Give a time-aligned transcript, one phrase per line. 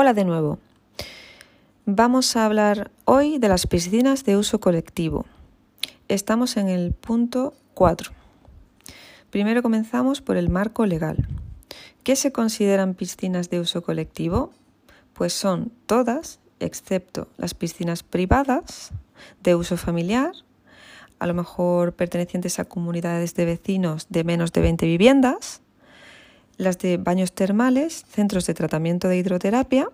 [0.00, 0.60] Hola de nuevo.
[1.84, 5.26] Vamos a hablar hoy de las piscinas de uso colectivo.
[6.06, 8.12] Estamos en el punto 4.
[9.30, 11.26] Primero comenzamos por el marco legal.
[12.04, 14.52] ¿Qué se consideran piscinas de uso colectivo?
[15.14, 18.92] Pues son todas, excepto las piscinas privadas
[19.42, 20.30] de uso familiar,
[21.18, 25.60] a lo mejor pertenecientes a comunidades de vecinos de menos de 20 viviendas,
[26.58, 29.88] las de baños termales, centros de tratamiento de hidroterapia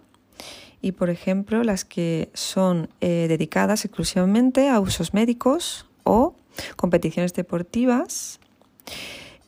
[0.81, 6.35] y, por ejemplo, las que son eh, dedicadas exclusivamente a usos médicos o
[6.77, 8.41] competiciones deportivas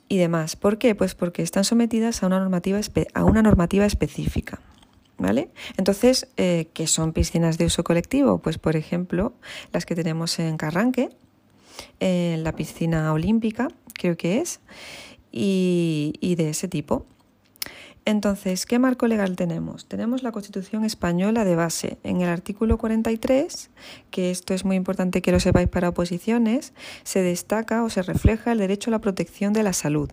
[0.09, 0.56] y demás.
[0.56, 0.95] ¿Por qué?
[0.95, 2.78] Pues porque están sometidas a una normativa,
[3.14, 4.60] a una normativa específica.
[5.18, 5.48] ¿Vale?
[5.78, 8.37] Entonces, eh, ¿qué son piscinas de uso colectivo?
[8.37, 9.32] Pues, por ejemplo,
[9.73, 11.09] las que tenemos en Carranque,
[12.01, 14.60] en la piscina olímpica, creo que es,
[15.32, 17.06] y, de ese tipo.
[18.06, 19.87] Entonces, ¿qué marco legal tenemos?
[19.87, 21.98] Tenemos la Constitución española de base.
[22.05, 23.71] En el artículo 43,
[24.13, 28.52] que esto es muy importante que lo sepáis para oposiciones, se destaca o se refleja
[28.52, 30.09] el derecho a la protección de la salud.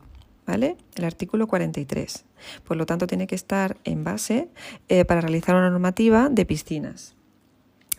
[0.48, 0.76] ¿Vale?
[0.96, 2.26] El artículo 43.
[2.64, 4.50] Por lo tanto, tiene que estar en base
[4.90, 7.16] eh, para realizar una normativa de piscinas.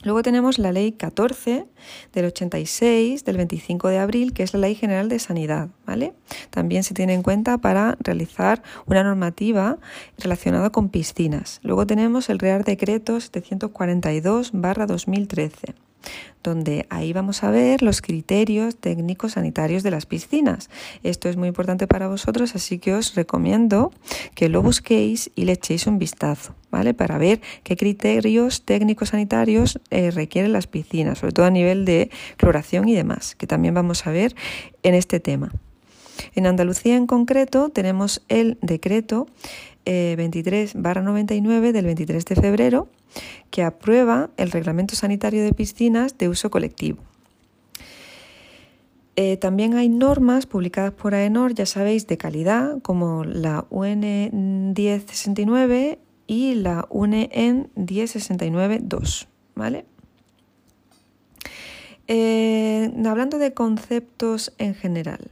[0.04, 1.66] Luego tenemos la Ley 14
[2.12, 6.12] del 86 del 25 de abril, que es la Ley General de Sanidad, ¿vale?
[6.50, 9.78] También se tiene en cuenta para realizar una normativa
[10.18, 11.60] relacionada con piscinas.
[11.62, 15.74] Luego tenemos el Real Decreto 742/2013
[16.42, 20.68] donde ahí vamos a ver los criterios técnicos sanitarios de las piscinas.
[21.02, 23.92] Esto es muy importante para vosotros, así que os recomiendo
[24.34, 26.94] que lo busquéis y le echéis un vistazo, ¿vale?
[26.94, 32.10] Para ver qué criterios técnicos sanitarios eh, requieren las piscinas, sobre todo a nivel de
[32.36, 34.36] cloración y demás, que también vamos a ver
[34.82, 35.50] en este tema.
[36.34, 39.26] En Andalucía en concreto tenemos el decreto
[39.84, 42.88] 23-99 eh, del 23 de febrero
[43.50, 47.02] que aprueba el Reglamento Sanitario de Piscinas de uso colectivo.
[49.16, 55.98] Eh, también hay normas publicadas por AENOR, ya sabéis, de calidad, como la UN 1069
[56.26, 59.28] y la UN 1069-2.
[59.54, 59.84] ¿vale?
[62.08, 65.30] Eh, hablando de conceptos en general,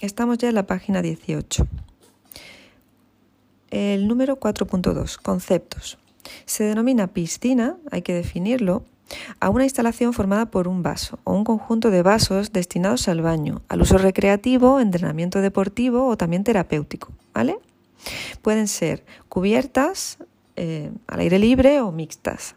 [0.00, 1.66] estamos ya en la página 18.
[3.70, 5.98] El número 4.2, conceptos.
[6.44, 8.84] Se denomina piscina, hay que definirlo,
[9.40, 13.62] a una instalación formada por un vaso o un conjunto de vasos destinados al baño,
[13.68, 17.12] al uso recreativo, entrenamiento deportivo o también terapéutico.
[17.34, 17.58] ¿vale?
[18.42, 20.18] Pueden ser cubiertas,
[20.56, 22.54] eh, al aire libre o mixtas.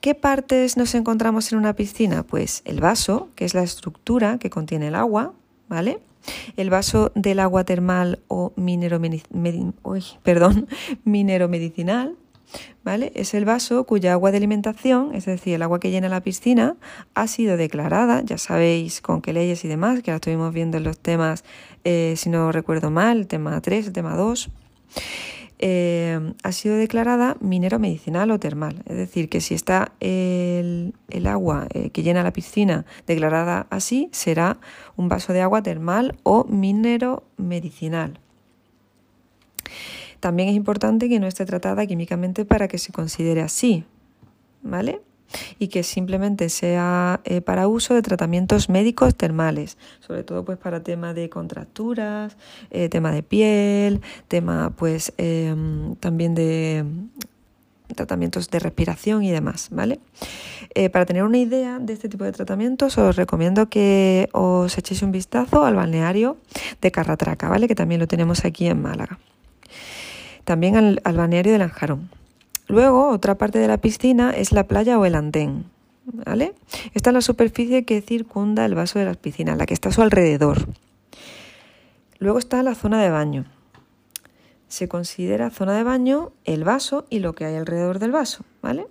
[0.00, 2.22] ¿Qué partes nos encontramos en una piscina?
[2.22, 5.32] Pues el vaso, que es la estructura que contiene el agua,
[5.68, 6.00] ¿vale?
[6.56, 9.00] El vaso del agua termal o minero,
[10.22, 10.68] perdón,
[11.04, 12.16] minero medicinal,
[12.84, 13.12] ¿vale?
[13.14, 16.76] Es el vaso cuya agua de alimentación, es decir, el agua que llena la piscina,
[17.14, 20.84] ha sido declarada, ya sabéis con qué leyes y demás, que la estuvimos viendo en
[20.84, 21.44] los temas,
[21.84, 24.50] eh, si no recuerdo mal, tema 3, el tema 2.
[25.58, 28.82] Eh, ha sido declarada minero medicinal o termal.
[28.86, 30.92] Es decir, que si está el,
[31.26, 34.58] agua eh, que llena la piscina declarada así, será
[34.96, 38.20] un vaso de agua termal o minero medicinal.
[40.20, 43.84] También es importante que no esté tratada químicamente para que se considere así.
[44.62, 45.00] ¿Vale?
[45.58, 50.82] Y que simplemente sea eh, para uso de tratamientos médicos termales, sobre todo pues para
[50.82, 52.36] tema de contracturas,
[52.70, 56.84] eh, tema de piel, tema pues em, también de
[57.94, 60.00] tratamientos de respiración y demás, ¿vale?
[60.74, 65.02] Eh, para tener una idea de este tipo de tratamientos os recomiendo que os echéis
[65.02, 66.36] un vistazo al balneario
[66.80, 67.68] de Carratraca, ¿vale?
[67.68, 69.18] Que también lo tenemos aquí en Málaga.
[70.44, 72.10] También al, al balneario de Lanjarón.
[72.68, 75.66] Luego, otra parte de la piscina es la playa o el andén.
[76.06, 76.54] ¿vale?
[76.94, 79.92] Esta es la superficie que circunda el vaso de la piscina, la que está a
[79.92, 80.66] su alrededor.
[82.18, 83.44] La está la zona de baño.
[84.68, 88.86] Se considera zona de baño el vaso y lo que hay alrededor del vaso, ¿vale?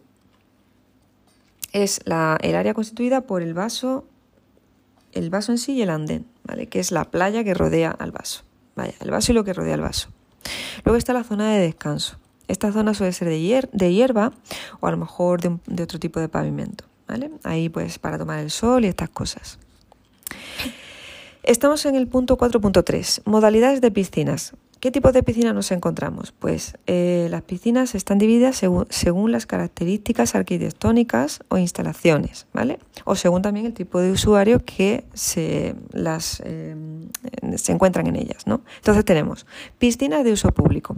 [1.73, 4.05] Es la, el área constituida por el vaso,
[5.11, 6.67] el vaso en sí y el andén, ¿vale?
[6.67, 8.43] Que es la playa que rodea al vaso.
[8.75, 10.09] Vaya, el vaso y lo que rodea al vaso.
[10.83, 12.17] Luego está la zona de descanso.
[12.47, 13.29] Esta zona suele ser
[13.71, 14.31] de, hierba
[14.79, 16.85] o a lo mejor de, otro tipo de pavimento.
[17.07, 17.31] ¿vale?
[17.43, 19.59] Ahí pues para tomar el sol y estas cosas.
[21.43, 24.53] Estamos en el punto 4.3, modalidades de piscinas.
[24.85, 26.31] ¿Qué tipo de piscina nos encontramos?
[26.31, 32.77] Pues eh, las piscinas están divididas según, las características arquitectónicas o instalaciones, ¿vale?
[33.03, 36.75] O según también el tipo de usuario que se, las, eh,
[37.55, 38.61] se encuentran en ellas, ¿no?
[38.75, 39.47] Entonces tenemos
[39.79, 40.95] piscinas de uso público.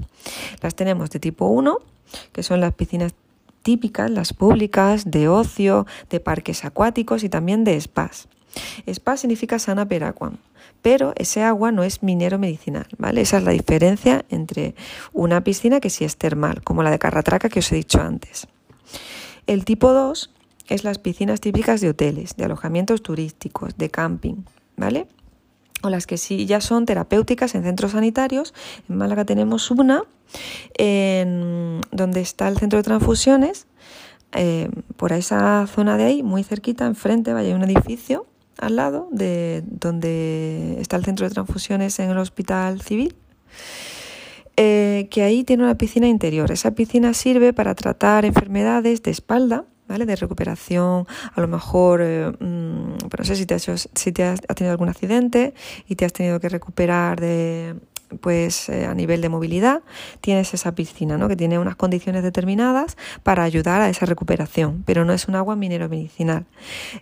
[0.62, 1.78] Las tenemos de tipo 1,
[2.34, 3.14] que son las piscinas
[3.62, 8.28] típicas, las públicas, de ocio, de parques acuáticos y también de spas.
[8.86, 10.38] Spa significa sana per aquam,
[10.82, 13.22] pero ese agua no es minero medicinal, ¿vale?
[13.22, 14.76] Esa es la diferencia entre
[15.14, 18.48] una piscina que sí es termal, como la de Carratraca que os he dicho antes.
[19.48, 20.32] El tipo 2
[20.68, 24.44] es las piscinas típicas de hoteles, de alojamientos turísticos, de camping,
[24.76, 25.08] ¿vale?
[25.84, 28.54] O las que sí ya son terapéuticas en centros sanitarios.
[28.90, 30.04] En Málaga tenemos una
[30.78, 33.68] en donde está el centro de transfusiones.
[34.34, 38.26] Eh, por esa zona de ahí, muy cerquita, enfrente, vaya un edificio
[38.58, 43.16] al lado de donde está el centro de transfusiones en el hospital civil.
[44.60, 46.52] Eh, que ahí tiene una piscina interior.
[46.52, 50.08] Esa piscina sirve para tratar enfermedades de espalda, ¿vale?
[50.08, 51.06] De recuperación,
[51.36, 54.90] a lo mejor, eh, mm, no sé si te, has, si te has tenido algún
[54.90, 55.54] accidente
[55.88, 57.76] y te has tenido que recuperar de
[58.22, 59.82] pues eh, a nivel de movilidad
[60.22, 61.28] tienes esa piscina, ¿no?
[61.28, 65.56] que tiene unas condiciones determinadas para ayudar a esa recuperación, pero no es un agua
[65.56, 66.46] minero medicinal.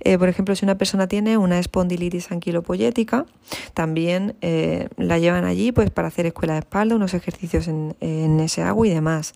[0.02, 3.25] Eh, por ejemplo, si una persona tiene una espondilitis anquilopoyética,
[3.74, 8.40] también eh, la llevan allí pues para hacer escuela de espalda, unos ejercicios en, en
[8.40, 9.34] ese agua y demás.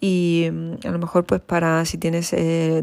[0.00, 2.34] Y mm, a lo mejor pues para si tienes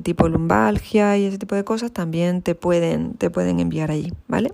[0.03, 4.53] tipo lumbalgia y ese tipo de cosas, también te pueden, te pueden enviar allí, ¿vale?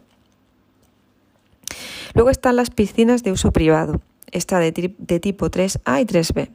[2.14, 4.02] Luego están las piscinas de uso privado,
[4.32, 6.50] esta de, tipo 3A y 3B.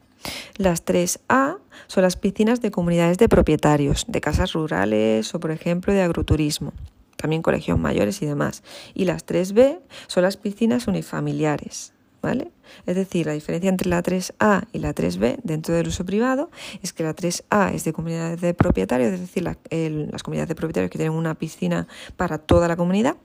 [0.56, 5.93] Las 3A son las piscinas de comunidades de propietarios, de casas rurales o, por ejemplo,
[5.93, 6.72] de agroturismo,
[7.17, 8.62] también colegios mayores y demás.
[8.94, 12.50] Y las 3B son las piscinas unifamiliares, ¿vale?
[12.87, 16.50] Es decir, la diferencia entre la 3A y la 3B dentro del uso privado
[16.82, 20.90] es que la 3A es de comunidades de propietarios, es decir, las comunidades de propietarios
[20.90, 23.17] que tienen una piscina para toda la comunidad,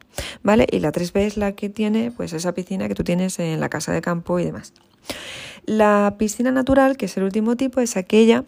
[0.44, 0.68] ¿vale?
[0.72, 3.70] Y la 3B es la que tiene pues esa piscina que tú tienes en la
[3.70, 4.74] casa de campo y demás.
[5.66, 8.44] La piscina natural, que es el último tipo, es aquella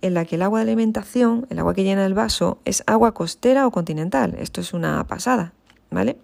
[0.00, 3.12] en la que el agua de alimentación, el agua que llena el vaso, es agua
[3.12, 4.36] costera o continental.
[4.38, 5.52] Esto es una pasada,
[5.90, 6.16] ¿vale?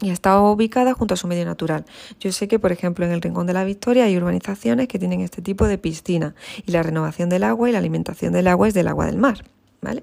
[0.00, 1.84] Y está ubicada junto a su medio natural.
[2.20, 5.20] Yo sé que, por ejemplo, en el Rincón de la Victoria hay urbanizaciones que tienen
[5.20, 6.34] este tipo de piscina
[6.66, 9.44] y la renovación del agua y la alimentación del agua es del agua del mar,
[9.80, 10.02] ¿vale?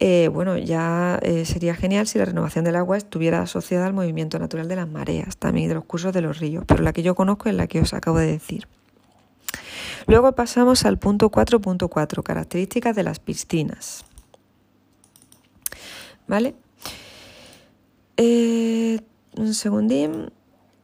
[0.00, 4.38] Eh, bueno, ya eh, sería genial si la renovación del agua estuviera asociada al movimiento
[4.38, 7.16] natural de las mareas, también de los cursos de los ríos, pero la que yo
[7.16, 8.68] conozco es la que os acabo de decir.
[10.06, 14.04] Luego pasamos al punto 4.4, características de las piscinas.
[16.26, 16.54] ¿Vale?
[18.18, 18.98] Eh,
[19.36, 20.30] un segundín.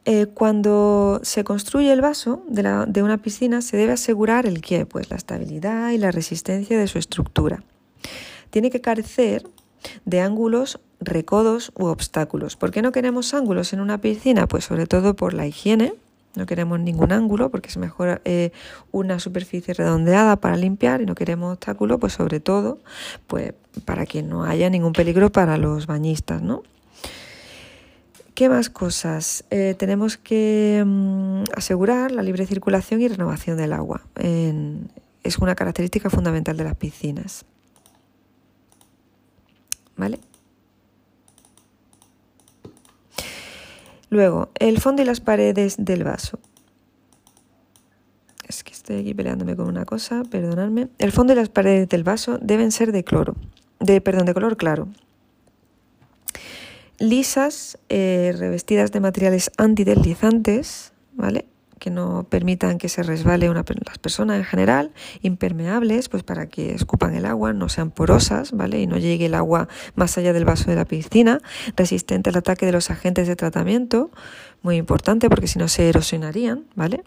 [0.07, 5.09] Eh, cuando se construye el vaso de, una piscina se debe asegurar el qué, pues
[5.09, 7.63] la estabilidad y la resistencia de su estructura.
[8.51, 9.47] Tiene que carecer
[10.05, 12.55] de ángulos, recodos u obstáculos.
[12.55, 14.47] ¿Por qué no queremos ángulos en una piscina?
[14.47, 15.95] Pues sobre todo por la higiene.
[16.35, 18.51] No queremos ningún ángulo porque es mejor eh,
[18.91, 22.79] una superficie redondeada para limpiar y no queremos obstáculos, pues sobre todo
[23.25, 23.53] pues
[23.85, 26.61] para que no haya ningún peligro para los bañistas, ¿no?
[28.35, 29.45] ¿Qué más cosas?
[29.49, 34.01] Eh, tenemos que mm, asegurar la libre circulación y renovación del agua.
[34.17, 37.45] es una característica fundamental de las piscinas.
[39.95, 40.19] ¿Vale?
[44.09, 46.37] Luego, el fondo y las paredes del vaso.
[48.45, 50.89] Es que estoy aquí peleándome con una cosa, perdonadme.
[50.97, 53.35] El fondo y las paredes del vaso deben ser de cloro,
[53.79, 54.89] de perdón, de color claro
[56.99, 61.45] lisas, eh, revestidas de materiales antideslizantes, ¿vale?
[61.79, 66.73] que no permitan que se resbale una, las personas en general, impermeables, pues para que
[66.73, 68.81] escupan el agua, no sean porosas, ¿vale?
[68.81, 71.41] Y no llegue el agua más allá del vaso de la piscina,
[71.75, 74.09] resistente al ataque de los agentes de tratamiento,
[74.61, 77.03] muy importante porque si no se erosionarían, ¿vale?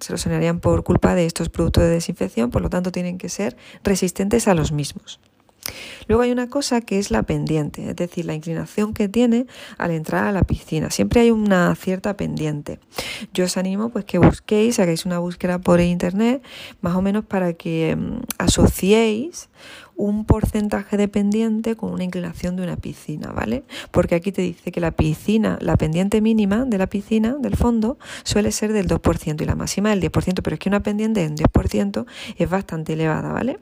[0.00, 3.56] Se erosionarían por culpa de estos productos de desinfección, por lo tanto tienen que ser
[3.82, 5.20] resistentes a los mismos.
[6.08, 9.46] Luego hay una cosa que es la pendiente, es decir, la inclinación que tiene
[9.78, 10.90] al entrar a la piscina.
[10.90, 12.78] Siempre hay una cierta pendiente.
[13.34, 16.42] Yo os animo pues que busquéis, hagáis una búsqueda por internet,
[16.80, 19.48] más o menos para que mm, asociéis
[19.96, 23.64] un porcentaje de pendiente con una inclinación de una piscina, ¿vale?
[23.90, 27.98] Porque aquí te dice que la piscina, la pendiente mínima de la piscina, del fondo,
[28.22, 31.34] suele ser del 2% y la máxima del 10%, pero es que una pendiente del
[31.34, 32.04] 10%
[32.36, 33.58] es bastante elevada, ¿vale?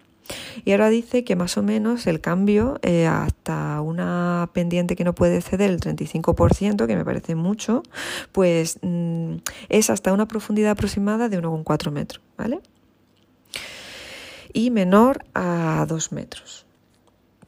[0.64, 5.14] Y ahora dice que más o menos el cambio eh, hasta una pendiente que no
[5.14, 7.82] puede ceder el 35%, que me parece mucho,
[8.32, 9.36] pues mm,
[9.68, 12.60] es hasta una profundidad aproximada de 1,4 metros, ¿vale?
[14.52, 16.64] Y menor a 2 metros.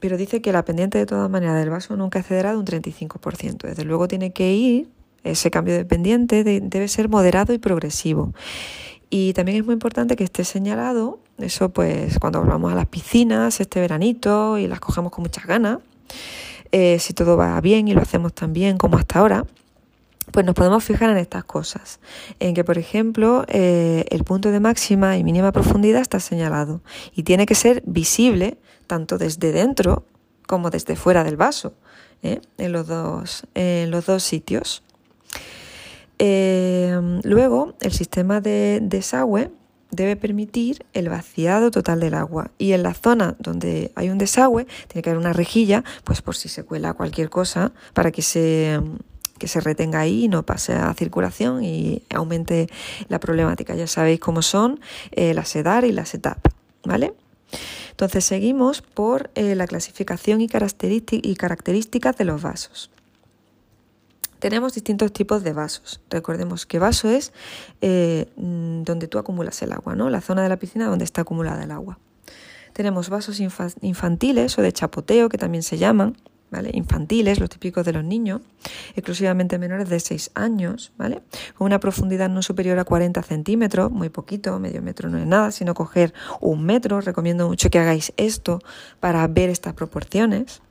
[0.00, 3.62] Pero dice que la pendiente de todas maneras del vaso nunca cederá de un 35%.
[3.62, 4.88] Desde luego tiene que ir,
[5.24, 8.32] ese cambio de pendiente debe ser moderado y progresivo
[9.10, 13.60] Y también es muy importante que esté señalado, eso pues cuando vamos a las piscinas
[13.60, 15.78] este veranito y las cogemos con muchas ganas,
[16.72, 19.44] eh, si todo va bien y lo hacemos tan bien como hasta ahora,
[20.32, 22.00] pues nos podemos fijar en estas cosas,
[22.40, 26.80] en que por ejemplo eh, el punto de máxima y mínima profundidad está señalado
[27.14, 30.04] y tiene que ser visible tanto desde dentro
[30.46, 31.74] como desde fuera del vaso,
[32.22, 32.40] ¿eh?
[32.58, 34.82] en, los dos, en los dos sitios.
[36.18, 39.50] Luego, el sistema de desagüe
[39.96, 44.66] debe permitir el vaciado total del agua y en la zona donde hay un desagüe
[44.88, 48.80] tiene que haber una rejilla, pues por si se cuela cualquier cosa, para que se
[49.38, 52.68] que se retenga ahí y no pase a circulación y aumente
[53.08, 53.74] la problemática.
[53.74, 55.44] Ya sabéis cómo son eh, la
[55.86, 56.38] y la SETAP,
[56.84, 57.12] ¿vale?
[57.90, 62.90] Entonces seguimos por eh, la clasificación y, y características de los vasos.
[64.38, 66.00] Tenemos distintos tipos de vasos.
[66.10, 67.32] Recordemos que vaso es
[67.80, 70.10] eh, mm, donde tú acumulas el agua, ¿no?
[70.10, 71.98] La zona de la piscina donde está acumulada el agua.
[72.72, 76.14] Tenemos vasos infantiles o de chapoteo, que también se llaman,
[76.72, 78.40] infantiles, los típicos de los niños,
[78.94, 81.22] exclusivamente menores de 6 años, ¿vale?
[81.56, 85.50] con una profundidad no superior a 40 centímetros, muy poquito, medio metro no es nada,
[85.50, 88.60] sino coger un metro, recomiendo mucho que hagáis esto
[89.00, 90.62] para ver estas proporciones,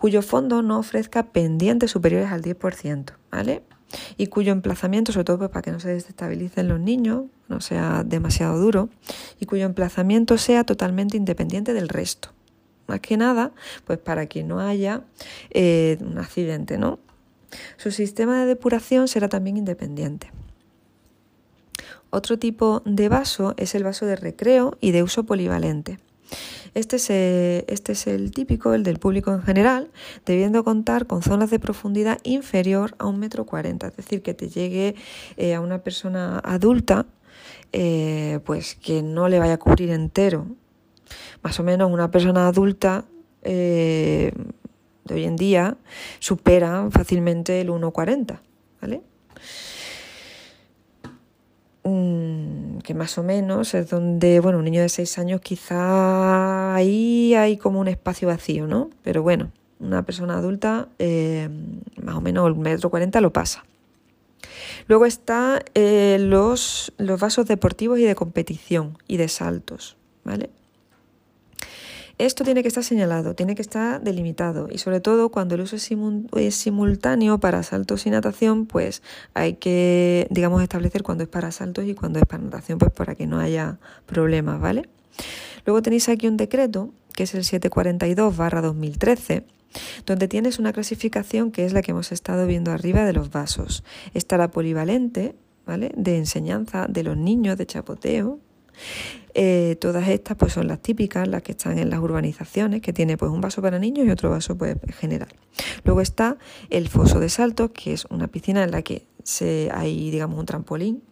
[0.00, 3.62] cuyo fondo no ofrezca pendientes superiores al 10%, ¿vale?
[4.16, 8.04] y cuyo emplazamiento, sobre todo pues, para que no se desestabilicen los niños, no sea
[8.04, 8.88] demasiado duro,
[9.40, 12.30] y cuyo emplazamiento sea totalmente independiente del resto
[12.90, 13.52] más que nada,
[13.84, 15.04] pues para que no haya
[15.50, 16.98] eh, un accidente, ¿no?
[17.76, 20.32] Su sistema de depuración será también independiente.
[22.10, 26.00] Otro tipo de vaso es el vaso de recreo y de uso polivalente.
[26.74, 29.90] Este es, eh, este es, el típico, el del público en general,
[30.24, 34.48] debiendo contar con zonas de profundidad inferior a un metro cuarenta, es decir, que te
[34.48, 34.94] llegue
[35.36, 37.06] eh, a una persona adulta,
[38.44, 40.46] pues que no le vaya a cubrir entero
[41.42, 43.04] más o menos una persona adulta
[43.42, 44.32] eh,
[45.04, 45.76] de hoy en día
[46.18, 48.40] supera fácilmente el 1,40,
[48.80, 49.02] ¿vale?
[51.82, 57.34] Mm, que más o menos es donde, bueno, un niño de 6 años quizá ahí
[57.34, 58.90] hay como un espacio vacío, ¿no?
[59.02, 61.48] Pero bueno, una persona adulta eh,
[62.02, 63.64] más o menos el metro 40 lo pasa.
[64.88, 70.50] Luego están eh, los, los vasos deportivos y de competición y de saltos, ¿vale?
[72.20, 75.76] Esto tiene que estar señalado, tiene que estar delimitado y sobre todo cuando el uso
[75.76, 81.86] es, simultáneo para saltos y natación, pues hay que, digamos, establecer cuándo es para saltos
[81.86, 84.86] y cuándo es para natación, pues para que no haya problemas, ¿vale?
[85.64, 89.44] Luego tenéis aquí un decreto, que es el 742-2013,
[90.04, 93.82] donde tienes una clasificación que es la que hemos estado viendo arriba de los vasos.
[94.12, 95.90] Está la polivalente, ¿vale?
[95.96, 98.40] De enseñanza de los niños de chapoteo,
[99.34, 103.16] eh, todas estas pues son las típicas, las que están en las urbanizaciones, que tiene
[103.16, 105.28] pues un vaso para niños y otro vaso pues general.
[105.84, 106.36] Luego está
[106.70, 110.46] el foso de saltos, que es una piscina en la que se, hay digamos un
[110.46, 111.02] trampolín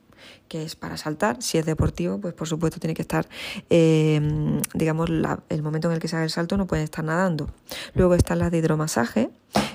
[0.48, 1.42] que es para saltar.
[1.42, 3.28] Si es deportivo, pues por supuesto tiene que estar,
[3.70, 4.20] eh,
[4.74, 5.10] digamos,
[5.48, 7.50] el momento en el que se haga el salto no pueden estar nadando.
[7.94, 9.30] Luego están las de hidromasaje.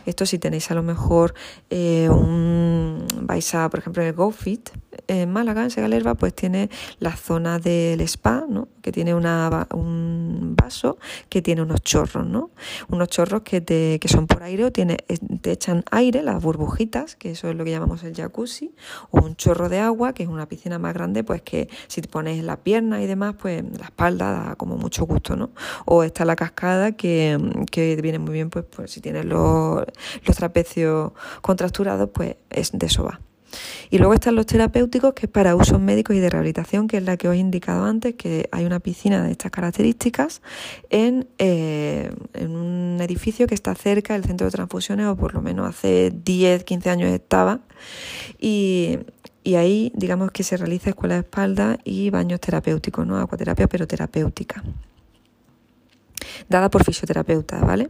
[0.06, 1.34] Esto si tenéis a lo mejor
[1.70, 4.70] eh, un, vais a, por ejemplo, en el GoFit,
[5.08, 6.70] en Málaga, en Segalerba, pues tiene
[7.00, 8.68] la zona del spa, ¿no?
[8.82, 10.98] que tiene una, un vaso
[11.30, 12.52] que tiene unos chorros, ¿no?
[12.90, 14.98] unos chorros que, te, que son por aire o tiene,
[15.42, 18.76] te echan aire, las burbujitas, que eso es lo que llamamos el jacuzzi,
[19.12, 22.08] o un chorro de agua, que es una piscina más grande, pues que si te
[22.08, 25.52] pones la pierna y demás, pues la espalda da como mucho gusto, ¿no?
[25.86, 27.38] O está la cascada que,
[28.02, 29.86] viene muy bien, pues, pues si tienes los,
[30.26, 33.20] los trapecios contracturados, pues es de eso va.
[33.90, 37.04] Y luego están los terapéuticos, que es para usos médicos y de rehabilitación, que es
[37.04, 40.42] la que os he indicado antes, que hay una piscina de estas características
[40.90, 45.42] en, eh, en un edificio que está cerca del centro de transfusiones, o por lo
[45.42, 47.60] menos hace 10, 15 años estaba.
[48.40, 49.00] Y,
[49.44, 53.18] y ahí, digamos que se realiza escuela de espalda y baños terapéuticos, ¿no?
[53.18, 54.64] Acuaterapia, pero terapéutica.
[56.50, 57.90] Dada por fisioterapeuta, ¿vale?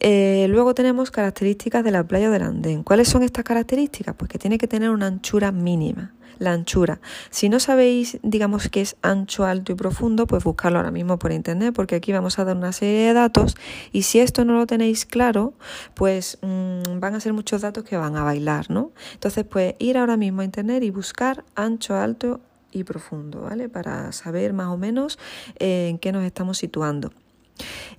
[0.00, 2.82] Eh, luego tenemos características de la playa del andén.
[2.82, 4.14] ¿Cuáles son estas características?
[4.16, 6.14] Pues que tiene que tener una anchura mínima.
[6.38, 7.00] La anchura.
[7.30, 11.32] Si no sabéis, digamos, qué es ancho, alto y profundo, pues buscarlo ahora mismo por
[11.32, 13.56] internet, porque aquí vamos a dar una serie de datos.
[13.90, 15.54] Y si esto no lo tenéis claro,
[15.94, 18.92] pues mm, van a ser muchos datos que van a bailar, ¿no?
[19.14, 22.40] Entonces, pues ir ahora mismo a internet y buscar ancho, alto
[22.70, 23.68] y profundo, ¿vale?
[23.68, 25.18] Para saber más o menos
[25.58, 27.10] eh, en qué nos estamos situando.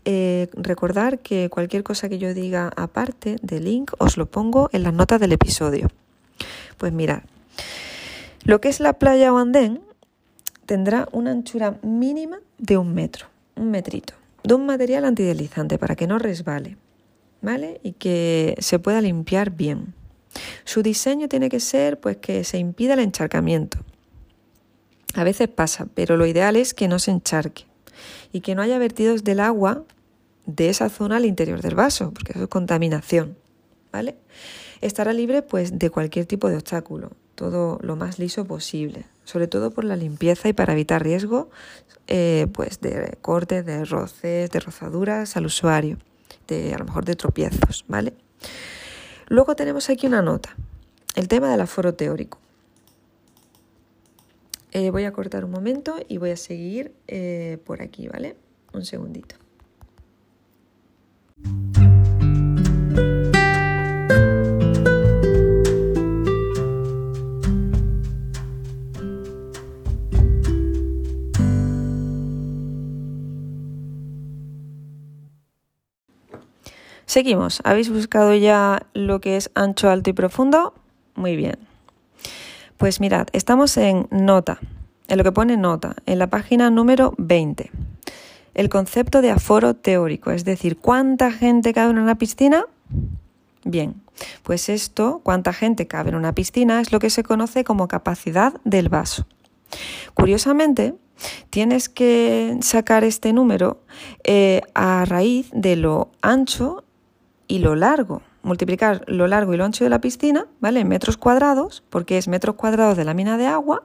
[0.05, 4.83] Eh, recordar que cualquier cosa que yo diga aparte de link os lo pongo en
[4.83, 5.89] las notas del episodio.
[6.77, 7.23] Pues mirad,
[8.43, 9.81] lo que es la playa o andén
[10.65, 14.13] tendrá una anchura mínima de un metro, un metrito,
[14.43, 16.77] de un material antideslizante para que no resbale,
[17.41, 17.81] ¿vale?
[17.83, 19.93] Y que se pueda limpiar bien.
[20.63, 23.79] Su diseño tiene que ser pues que se impida el encharcamiento.
[25.15, 27.68] A veces pasa, pero lo ideal es que no se encharque
[28.31, 29.83] y que no haya vertidos del agua
[30.45, 33.37] de esa zona al interior del vaso, porque eso es contaminación,
[33.91, 34.15] ¿vale?
[34.81, 39.71] Estará libre pues de cualquier tipo de obstáculo, todo lo más liso posible, sobre todo
[39.71, 41.49] por la limpieza y para evitar riesgo
[42.07, 45.97] eh, pues de cortes, de roces, de rozaduras al usuario,
[46.47, 48.13] de a lo mejor de tropiezos, ¿vale?
[49.27, 50.55] Luego tenemos aquí una nota,
[51.15, 52.39] el tema del aforo teórico.
[54.71, 58.35] Eh, voy a cortar un momento y voy a seguir eh, por aquí, ¿vale?
[58.73, 59.35] Un segundito.
[77.09, 77.59] Seguimos.
[77.63, 80.75] ¿Habéis buscado ya lo que es ancho, alto y profundo?
[81.15, 81.68] Muy bien.
[82.79, 84.57] Pues mirad, estamos en nota,
[85.09, 87.69] en lo que pone nota, en la página número 20.
[88.53, 92.63] El concepto de aforo teórico, es decir, ¿cuánta gente cabe en una piscina?
[93.65, 93.95] Bien,
[94.43, 98.53] pues esto, cuánta gente cabe en una piscina, es lo que se conoce como capacidad
[98.63, 99.27] del vaso.
[100.13, 100.95] Curiosamente,
[101.49, 103.81] tienes que sacar este número
[104.23, 106.85] eh, a raíz de lo ancho
[107.45, 108.21] y lo largo.
[108.41, 110.79] Multiplicar lo largo y lo ancho de la piscina, ¿vale?
[110.81, 113.83] En metros cuadrados, porque es metros cuadrados de lámina de agua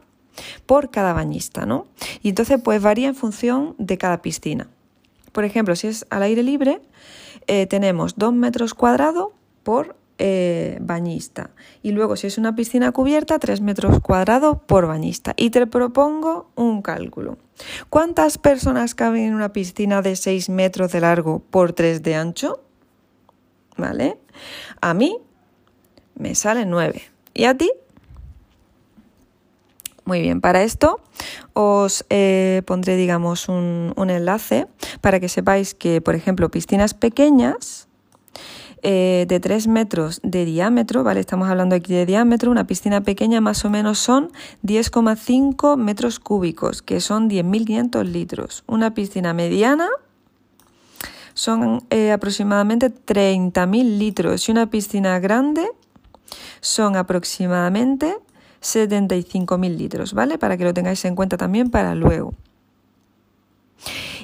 [0.66, 1.86] por cada bañista, ¿no?
[2.22, 4.68] Y entonces pues varía en función de cada piscina.
[5.32, 6.80] Por ejemplo, si es al aire libre,
[7.46, 9.28] eh, tenemos 2 metros cuadrados
[9.62, 11.50] por eh, bañista.
[11.82, 15.34] Y luego, si es una piscina cubierta, 3 metros cuadrados por bañista.
[15.36, 17.36] Y te propongo un cálculo.
[17.90, 22.63] ¿Cuántas personas caben en una piscina de 6 metros de largo por 3 de ancho?
[23.76, 24.18] ¿Vale?
[24.80, 25.18] A mí
[26.14, 27.02] me sale 9.
[27.34, 27.70] ¿Y a ti?
[30.04, 31.00] Muy bien, para esto
[31.54, 34.66] os eh, pondré, digamos, un, enlace
[35.00, 37.88] para que sepáis que, por ejemplo, piscinas pequeñas
[38.82, 41.20] eh, de 3 metros de diámetro, ¿vale?
[41.20, 44.30] Estamos hablando aquí de diámetro, una piscina pequeña más o menos son
[44.62, 48.62] 10,5 metros cúbicos, que son 10.500 litros.
[48.66, 49.88] Una piscina mediana
[51.34, 55.68] son eh, aproximadamente 30.000 litros y una piscina grande
[56.60, 58.16] son aproximadamente
[58.62, 60.38] 75.000 litros, ¿vale?
[60.38, 62.34] Para que lo tengáis en cuenta también para luego.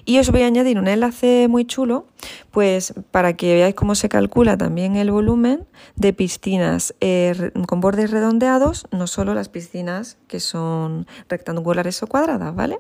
[0.05, 2.07] Y os voy a añadir un enlace muy chulo,
[2.51, 8.11] pues para que veáis cómo se calcula también el volumen de piscinas eh, con bordes
[8.11, 12.79] redondeados, no solo las piscinas que son rectangulares o cuadradas, ¿vale?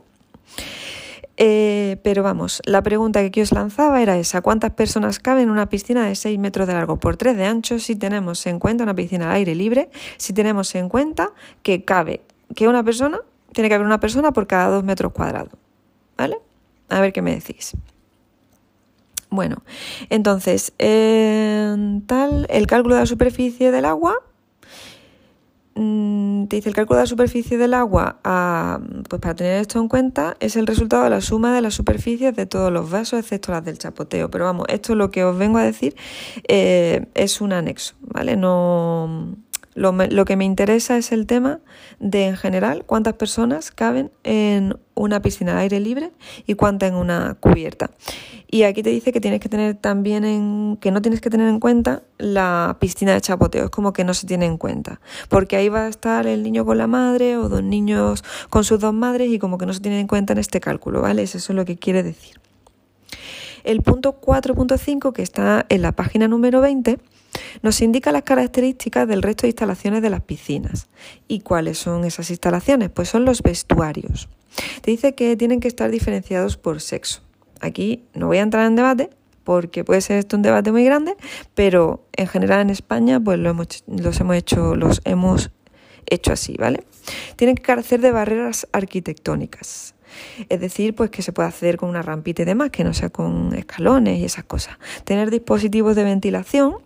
[1.37, 5.69] Eh, pero vamos, la pregunta que os lanzaba era esa, ¿cuántas personas caben en una
[5.69, 8.95] piscina de 6 metros de largo por 3 de ancho si tenemos en cuenta una
[8.95, 12.21] piscina al aire libre, si tenemos en cuenta que cabe,
[12.55, 13.21] que una persona,
[13.53, 15.55] tiene que haber una persona por cada 2 metros cuadrados?
[16.19, 16.39] ¿Vale?
[16.91, 17.73] A ver qué me decís.
[19.31, 19.63] Bueno,
[20.11, 24.17] entonces, tal, el cálculo de la superficie del agua
[25.75, 28.19] te dice el cálculo de la superficie del agua,
[29.09, 32.35] pues para tener esto en cuenta, es el resultado de la suma de las superficies
[32.35, 34.31] de todos los vasos, excepto las del chapoteo.
[34.31, 35.95] Pero vamos, esto lo que os vengo a decir
[36.49, 38.37] eh, es un anexo, ¿vale?
[38.37, 39.37] No
[39.81, 41.61] lo, que me interesa es el tema
[42.01, 46.13] de, en general, cuántas personas caben en una piscina de aire libre
[46.47, 47.91] y cuántas en una cubierta.
[48.51, 51.49] Y aquí te dice que tienes que tener también en, que no tienes que tener
[51.49, 55.57] en cuenta la piscina de chapoteo, es como que no se tiene en cuenta, porque
[55.57, 58.93] ahí va a estar el niño con la madre o dos niños con sus dos
[58.93, 61.23] madres y como que no se tiene en cuenta en este cálculo, ¿vale?
[61.23, 62.39] Eso es lo que quiere decir.
[63.65, 66.99] El punto 4.5, que está en la página número 20,
[67.63, 70.89] nos indica las características del resto de instalaciones de las piscinas.
[71.29, 72.91] ¿Y cuáles son esas instalaciones?
[72.91, 74.29] Pues son los vestuarios.
[74.83, 77.23] Te dice que tienen que estar diferenciados por sexo.
[77.61, 79.11] Aquí no voy a entrar en debate
[79.45, 81.17] porque puede ser esto un debate muy grande,
[81.55, 85.51] pero en general en España pues lo hemos, los hemos hecho, los hemos
[86.07, 86.85] hecho así, ¿vale?
[87.37, 89.95] Tienen que carecer de barreras arquitectónicas.
[90.49, 93.11] Es decir, pues que se pueda acceder con una rampita y demás, que no sea
[93.11, 94.79] con escalones y esas cosas.
[95.05, 96.77] Tener dispositivos de ventilación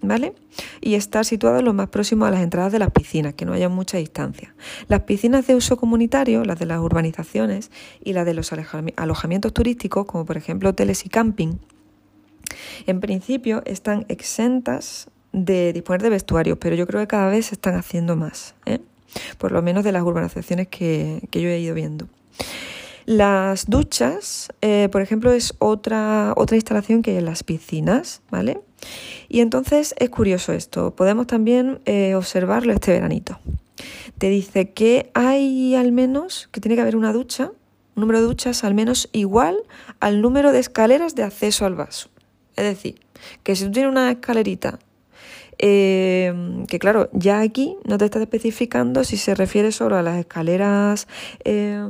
[0.00, 0.34] ¿vale?
[0.80, 3.68] Y estar situado lo más próximo a las entradas de las piscinas, que no haya
[3.68, 4.54] mucha distancia.
[4.88, 7.70] Las piscinas de uso comunitario, las de las urbanizaciones
[8.02, 8.52] y las de los
[8.96, 11.54] alojamientos turísticos, como por ejemplo hoteles y camping,
[12.86, 17.54] en principio están exentas de disponer de vestuarios, pero yo creo que cada vez se
[17.54, 18.80] están haciendo más, ¿eh?
[19.36, 22.08] por lo menos de las urbanizaciones que yo he ido viendo.
[23.06, 28.60] Las duchas, eh, por ejemplo, es otra, otra instalación que hay en las piscinas, ¿vale?
[29.28, 33.40] Y entonces es curioso esto, podemos también eh, observarlo este veranito.
[34.18, 37.50] Te dice que hay al menos, que tiene que haber una ducha,
[37.96, 39.56] un número de duchas al menos igual
[40.00, 42.10] al número de escaleras de acceso al vaso.
[42.56, 43.00] Es decir,
[43.42, 44.78] que si tú tienes una escalerita
[45.58, 50.16] eh, que claro, ya aquí no te está especificando si se refiere solo a las
[50.18, 51.08] escaleras
[51.44, 51.84] eh,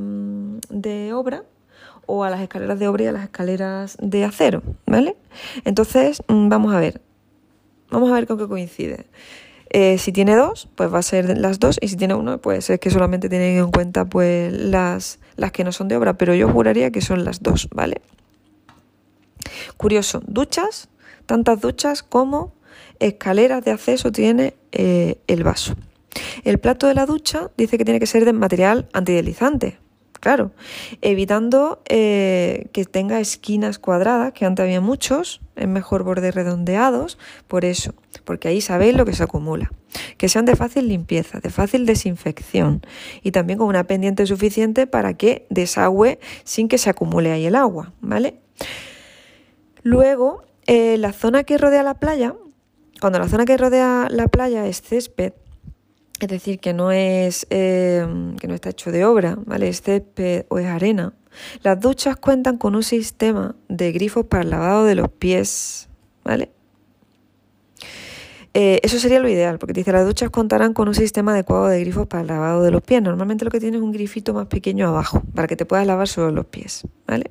[0.71, 1.45] de obra
[2.07, 5.17] o a las escaleras de obra y a las escaleras de acero, ¿vale?
[5.65, 7.03] Entonces, mm, vamos a ver,
[7.91, 9.07] vamos a ver con qué coincide.
[9.71, 12.71] Eh, si tiene dos, pues va a ser las dos, y si tiene uno, pues
[12.71, 16.35] es que solamente tienen en cuenta pues las, las que no son de obra, pero
[16.35, 18.01] yo juraría que son las dos, ¿vale?
[19.77, 20.89] Curioso, duchas,
[21.27, 22.55] tantas duchas como
[23.01, 25.75] escaleras de acceso tiene eh, el vaso.
[26.45, 29.79] El plato de la ducha dice que tiene que ser de material antideslizante,
[30.21, 30.53] claro,
[31.01, 37.65] evitando eh, que tenga esquinas cuadradas, que antes había muchos, es mejor bordes redondeados, por
[37.65, 39.71] eso, porque ahí sabéis lo que se acumula.
[40.17, 42.83] Que sean de fácil limpieza, de fácil desinfección
[43.23, 47.55] y también con una pendiente suficiente para que desagüe sin que se acumule ahí el
[47.55, 48.35] agua, ¿vale?
[49.83, 52.35] Luego, eh, la zona que rodea la playa
[53.01, 55.33] cuando la zona que rodea la playa es césped,
[56.21, 58.07] es decir, que no es eh,
[58.41, 59.69] que no está hecho de obra, ¿vale?
[59.69, 61.13] Es césped o es arena.
[61.63, 65.89] Las duchas cuentan con un sistema de grifos para el lavado de los pies,
[66.25, 66.51] ¿vale?
[68.55, 71.79] Eh, eso sería lo ideal, porque dice las duchas contarán con un sistema adecuado de
[71.81, 73.01] grifos para el lavado de los pies.
[73.03, 76.09] Normalmente lo que tiene es un grifito más pequeño abajo, para que te puedas lavar
[76.09, 77.31] solo los pies, ¿vale?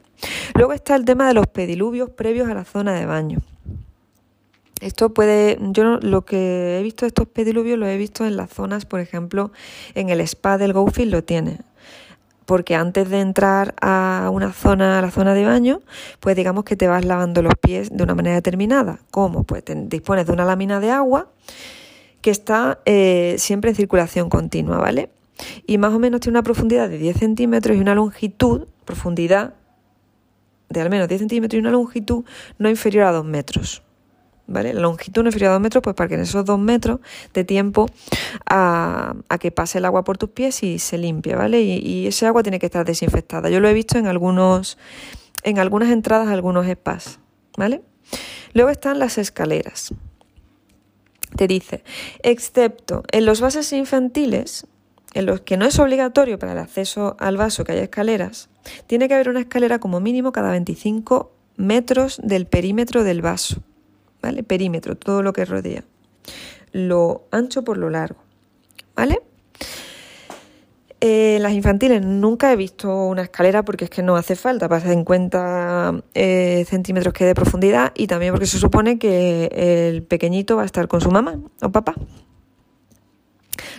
[0.55, 3.39] Luego está el tema de los pediluvios previos a la zona de baño.
[4.81, 8.85] Esto puede, yo lo que he visto estos pediluvios lo he visto en las zonas,
[8.85, 9.51] por ejemplo,
[9.95, 11.59] en el spa del GoFit lo tiene.
[12.45, 15.81] Porque antes de entrar a una zona, a la zona de baño,
[16.19, 18.99] pues digamos que te vas lavando los pies de una manera determinada.
[19.11, 19.43] ¿Cómo?
[19.43, 21.29] Pues te dispones de una lámina de agua
[22.21, 25.09] que está eh, siempre en circulación continua, ¿vale?
[25.65, 29.55] Y más o menos tiene una profundidad de 10 centímetros y una longitud, profundidad
[30.69, 32.23] de al menos 10 centímetros y una longitud
[32.57, 33.83] no inferior a 2 metros.
[34.47, 34.73] ¿Vale?
[34.73, 36.99] Longitud no inferior a dos metros, pues para que en esos dos metros
[37.33, 37.87] de tiempo
[38.49, 41.61] a, que pase el agua por tus pies y se limpie, ¿vale?
[41.61, 43.49] Y, ese agua tiene que estar desinfectada.
[43.49, 44.77] Yo lo he visto en algunos,
[45.43, 47.19] en algunas entradas, algunos spas,
[47.57, 47.81] ¿vale?
[48.53, 49.93] Luego están las escaleras.
[51.35, 51.83] Te dice,
[52.23, 54.65] excepto en los vasos infantiles,
[55.13, 58.49] en los que no es obligatorio para el acceso al vaso que haya escaleras,
[58.87, 63.61] tiene que haber una escalera como mínimo cada 25 metros del perímetro del vaso.
[64.27, 64.43] ¿Vale?
[64.43, 65.85] Perímetro, todo lo que rodea.
[66.73, 68.19] Lo ancho por lo largo,
[68.93, 69.21] ¿vale?
[70.99, 74.81] En las infantiles nunca he visto una escalera porque es que no hace falta para
[74.81, 80.63] 50 eh, centímetros que de profundidad y también porque se supone que el pequeñito va
[80.63, 81.95] a estar con su mamá o papá.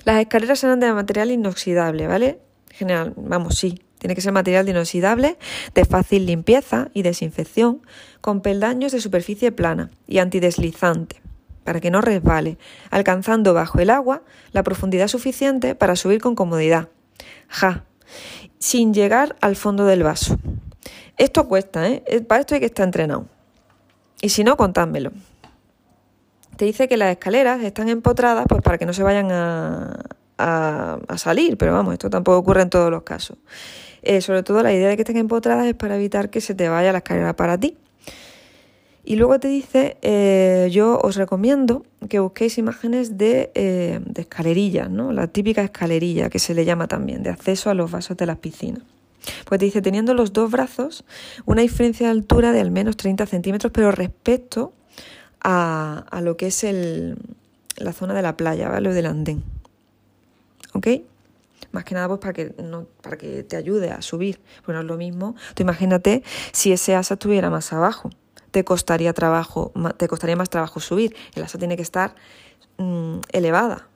[0.04, 2.40] Las escaleras serán de material inoxidable, ¿vale?
[2.70, 5.38] General, vamos, sí, tiene que ser material inoxidable,
[5.74, 7.82] de fácil limpieza y desinfección,
[8.20, 11.20] con peldaños de superficie plana y antideslizante,
[11.64, 12.58] para que no resbale,
[12.90, 16.88] alcanzando bajo el agua la profundidad suficiente para subir con comodidad.
[17.48, 17.84] Ja,
[18.58, 20.38] sin llegar al fondo del vaso.
[21.16, 22.24] Esto cuesta, ¿eh?
[22.26, 23.26] Para esto hay que estar entrenado.
[24.20, 25.12] Y si no, contádmelo.
[26.56, 29.96] Te dice que las escaleras están empotradas pues para que no se vayan a,
[30.38, 33.38] a salir, pero vamos, esto tampoco ocurre en todos los casos.
[34.02, 36.68] Eh, sobre todo la idea de que estén empotradas es para evitar que se te
[36.68, 37.76] vaya la escalera para ti.
[39.04, 44.90] Y luego te dice, eh, yo os recomiendo que busquéis imágenes de, eh, de escalerillas,
[44.90, 45.12] ¿no?
[45.12, 48.36] la típica escalerilla que se le llama también, de acceso a los vasos de las
[48.36, 48.82] piscinas.
[49.46, 51.04] Pues te dice, teniendo los dos brazos,
[51.46, 54.72] una diferencia de altura de al menos 30 centímetros, pero respecto
[55.40, 56.66] a, lo que es
[57.76, 58.90] la zona de la playa, ¿vale?
[58.90, 59.42] O del andén.
[60.74, 60.88] ¿Ok?
[61.72, 64.40] Más que nada pues para que, no, para que te ayude a subir.
[64.64, 65.34] Bueno, es lo mismo.
[65.54, 68.10] Tú imagínate si ese asa estuviera más abajo.
[68.50, 71.14] Te costaría, trabajo, te costaría más trabajo subir.
[71.34, 72.14] El asa tiene que estar
[72.78, 73.88] mm, elevada.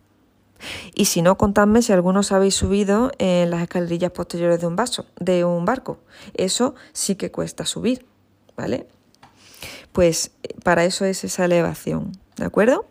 [0.94, 4.76] Y si no, contadme si algunos habéis subido en las escalerillas posteriores de un
[5.18, 5.98] de un barco.
[6.34, 8.06] Eso sí que cuesta subir,
[8.56, 8.86] ¿vale?
[9.92, 12.86] Pues eh, para eso es esa elevación, ¿de acuerdo?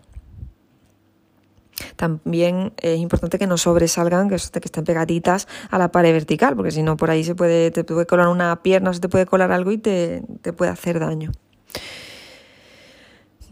[1.96, 6.72] También es importante que no sobresalgan, que, que estén pegaditas a la pared vertical, porque
[6.72, 9.26] si no por ahí se puede, te puede colar una pierna o se te puede
[9.26, 10.24] colar algo y te,
[10.56, 11.32] puede hacer daño.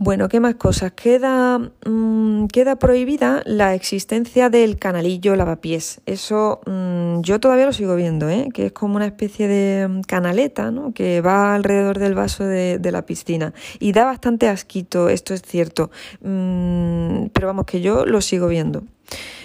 [0.01, 0.93] Bueno, ¿qué más cosas?
[0.93, 5.99] Queda, mm, queda prohibida la existencia del canalillo lavapiés.
[6.05, 8.47] Eso mm, yo todavía lo sigo viendo, ¿eh?
[8.53, 10.93] que es como una especie de mm, canaleta ¿no?
[10.93, 13.53] que va alrededor del vaso de, la piscina.
[13.79, 15.91] Y da bastante asquito, esto es cierto.
[16.21, 18.83] pero vamos, que yo lo sigo viendo.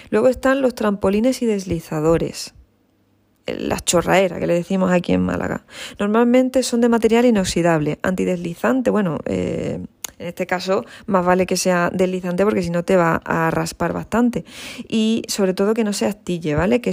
[0.09, 2.53] Luego están los trampolines y deslizadores
[3.47, 5.65] las chorraeras que le decimos aquí en Málaga.
[5.99, 9.79] Normalmente son de material inoxidable, antideslizante, bueno, eh,
[10.17, 13.91] en este caso, más vale que sea deslizante porque si no te va a raspar
[13.93, 14.45] bastante.
[14.87, 16.79] Y sobre todo que no se astille, ¿vale?
[16.79, 16.91] Que,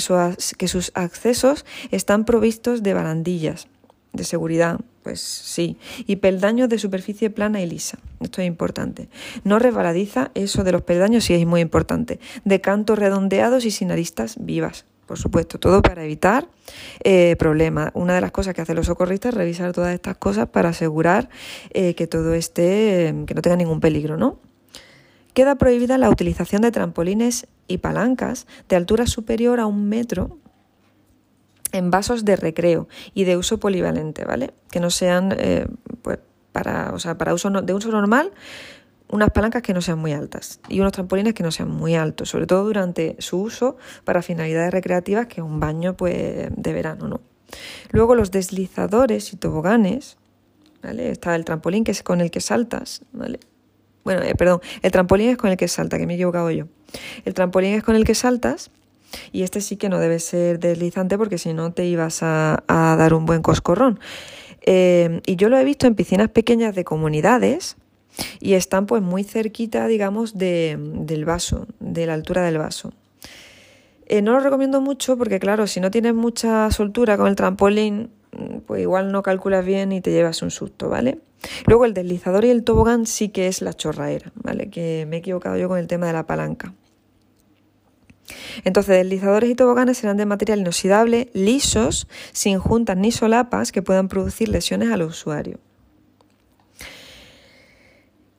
[0.59, 3.69] que sus accesos están provistos de barandillas
[4.13, 5.79] de seguridad, pues sí.
[6.07, 7.99] Y peldaños de superficie plana y lisa.
[8.21, 9.09] Esto es importante.
[9.45, 12.21] No resbaladiza, eso de los peldaños sí es muy importante.
[12.45, 16.49] De cantos redondeados y sin aristas vivas por supuesto, todo para evitar
[17.05, 17.91] eh, problemas.
[17.95, 21.29] Una de las cosas que hacen los socorristas es revisar todas estas cosas para asegurar
[21.71, 24.39] eh, que todo esté, em, que no tenga ningún peligro, ¿no?
[25.35, 30.39] Queda prohibida la utilización de trampolines y palancas de altura superior a un metro
[31.73, 34.53] en vasos de recreo y de uso polivalente, ¿vale?
[34.71, 35.67] Que no sean eh,
[36.03, 36.19] pues
[36.53, 38.31] para, o sea, para uso de uso normal,
[39.13, 42.31] unas palancas que no sean muy altas y unos trampolines que no sean muy altos,
[42.31, 47.07] sobre todo durante su uso para finalidades recreativas, que es un baño pues, de verano,
[47.07, 47.21] ¿no?
[47.91, 50.17] Luego los deslizadores y toboganes,
[50.83, 51.11] ¿vale?
[51.11, 53.39] Está el trampolín que es con el que saltas, ¿vale?
[54.03, 56.67] Bueno, eh, perdón, el trampolín es con el que salta, que me he equivocado yo.
[57.27, 58.71] El trampolín es con el que saltas
[59.31, 63.13] y este sí que no debe ser deslizante porque si no te ibas a, dar
[63.13, 64.01] un buen coscorrón.
[64.65, 67.77] Eh, y yo lo he visto en piscinas pequeñas de comunidades,
[68.41, 72.93] y están pues muy cerquita, digamos, de, del vaso, de la altura del vaso.
[74.07, 78.11] Eh, no lo recomiendo mucho porque, claro, si no tienes mucha soltura con el trampolín,
[78.67, 81.19] pues igual no calculas bien y te llevas un susto, ¿vale?
[81.67, 84.71] Luego el deslizador y el tobogán sí que es la chorraera, ¿vale?
[84.71, 86.75] Que me he equivocado yo con el tema de la palanca.
[88.65, 94.09] Entonces, deslizadores y toboganes serán de material inoxidable, lisos, sin juntas ni solapas que puedan
[94.09, 95.59] producir lesiones al usuario.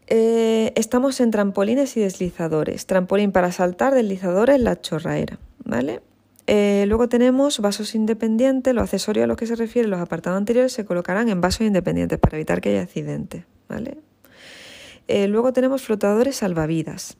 [0.07, 2.85] Eh, estamos en trampolines y deslizadores.
[2.85, 5.39] Trampolín para saltar, deslizadores, la chorraera.
[5.63, 6.01] ¿Vale?
[6.45, 8.73] Eh, luego tenemos vasos independientes.
[8.73, 12.19] Los accesorios a los que se refieren los apartados anteriores se colocarán en vasos independientes
[12.19, 13.45] para evitar que haya accidentes.
[13.69, 13.97] ¿Vale?
[15.07, 17.17] Eh, luego tenemos flotadores salvavidas.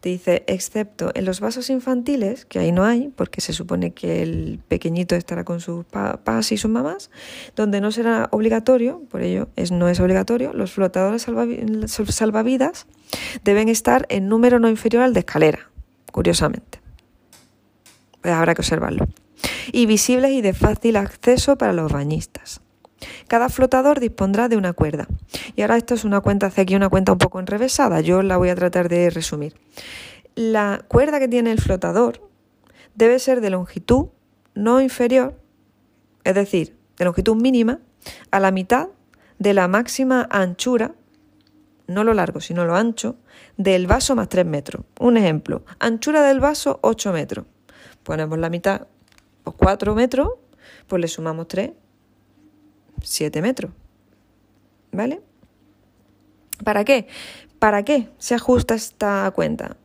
[0.00, 4.22] Te dice, excepto en los vasos infantiles, que ahí no hay, porque se supone que
[4.22, 7.10] el pequeñito estará con sus papás y sus mamás,
[7.56, 11.26] donde no será obligatorio, por ello es, no es obligatorio, los flotadores
[12.08, 12.86] salvavidas
[13.44, 15.70] deben estar en número no inferior al de escalera,
[16.12, 16.80] curiosamente.
[18.20, 19.06] Pues habrá que observarlo.
[19.72, 22.60] Y visibles y de fácil acceso para los bañistas.
[23.28, 25.06] Cada flotador dispondrá de una cuerda.
[25.56, 28.36] Y ahora esto es una cuenta, hace aquí una cuenta un poco enrevesada, yo la
[28.36, 29.54] voy a tratar de resumir.
[30.34, 32.20] La cuerda que tiene el flotador
[32.94, 34.06] debe ser de longitud
[34.54, 35.38] no inferior,
[36.24, 37.80] es decir, de longitud mínima,
[38.30, 38.88] a la mitad
[39.38, 40.94] de la máxima anchura,
[41.86, 43.16] no lo largo, sino lo ancho,
[43.56, 44.84] del vaso más 3 metros.
[45.00, 47.46] Un ejemplo, anchura del vaso 8 metros.
[48.02, 48.86] Ponemos la mitad,
[49.42, 50.30] pues 4 metros,
[50.86, 51.72] pues le sumamos 3,
[53.04, 53.72] 7 metros.
[54.92, 55.20] ¿Vale?
[56.62, 57.06] ¿Para qué?
[57.58, 59.76] ¿Para qué se ajusta esta cuenta?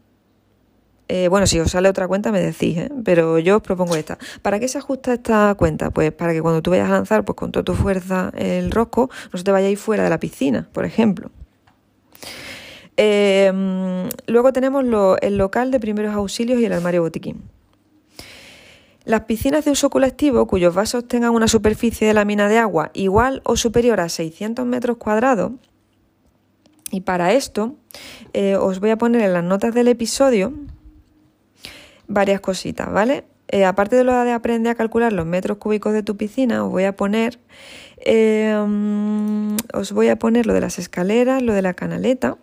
[1.07, 2.89] Eh, bueno, si os sale otra cuenta me decís, ¿eh?
[3.03, 4.19] pero yo os propongo esta.
[4.43, 5.89] ¿Para qué se ajusta esta cuenta?
[5.89, 9.09] Pues para que cuando tú vayas a lanzar pues con toda tu fuerza el rosco,
[9.33, 11.31] no se te vaya a ir fuera de la piscina, por ejemplo.
[12.95, 13.51] Eh,
[14.27, 14.85] luego tenemos
[15.21, 17.41] el local de primeros auxilios y el armario botiquín.
[19.05, 23.41] Las piscinas de uso colectivo cuyos vasos tengan una superficie de lámina de agua igual
[23.45, 25.53] o superior a 600 metros cuadrados,
[26.91, 27.75] y para esto
[28.33, 30.53] eh, os voy a poner en las notas del episodio
[32.07, 33.25] varias cositas, ¿vale?
[33.47, 36.71] Eh, aparte de lo de aprender a calcular los metros cúbicos de tu piscina, os
[36.71, 37.39] voy a poner
[37.97, 38.55] eh,
[39.73, 42.37] os voy a poner lo de las escaleras, lo de la canaleta.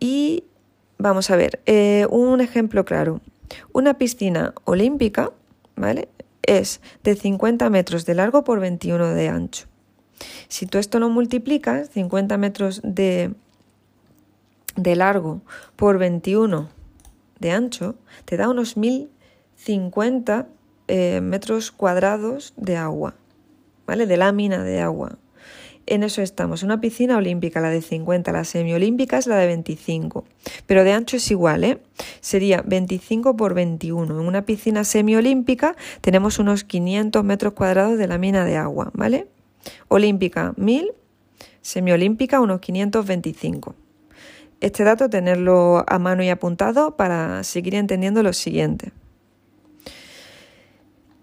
[0.00, 0.44] Y
[0.98, 3.20] Vamos a ver, eh, un ejemplo claro.
[3.72, 5.30] Una piscina olímpica,
[5.76, 6.08] ¿vale?
[6.42, 9.68] Es de 50 metros de largo por 21 de ancho.
[10.48, 13.32] Si tú esto lo multiplicas, 50 metros de,
[14.74, 15.40] de largo
[15.76, 16.68] por 21
[17.38, 20.48] de ancho, te da unos 1050
[20.88, 23.14] eh, metros cuadrados de agua,
[23.86, 24.06] ¿vale?
[24.06, 25.16] De lámina de agua.
[25.90, 26.62] En eso estamos.
[26.62, 30.26] Una piscina olímpica, la de 50, la semiolímpica es la de 25.
[30.66, 31.78] Pero de ancho es igual, ¿eh?
[32.20, 34.20] Sería 25 por 21.
[34.20, 39.28] En una piscina semiolímpica tenemos unos 500 metros cuadrados de lámina de agua, ¿vale?
[39.88, 40.92] Olímpica 1000,
[41.62, 43.74] Semiolímpica unos 525.
[44.60, 48.92] Este dato tenerlo a mano y apuntado para seguir entendiendo lo siguiente.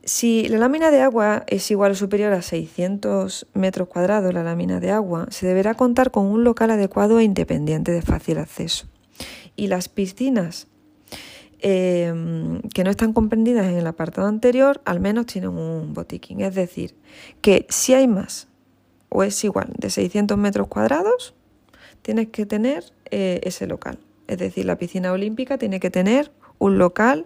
[0.06, 4.80] Si la lámina de agua es igual o superior a 600 metros cuadrados, la lámina
[4.80, 8.86] de agua, se deberá contar con un local adecuado e independiente de fácil acceso.
[9.56, 10.68] Y las piscinas
[11.58, 16.42] em, que no están comprendidas en el apartado anterior, al menos tienen un botiquín.
[16.42, 16.94] Es decir,
[17.42, 18.48] que si hay más
[19.10, 21.34] o es igual de 600 metros cuadrados,
[22.04, 23.98] tienes que tener eh, ese local.
[24.28, 27.26] Es decir, la piscina olímpica tiene que tener un local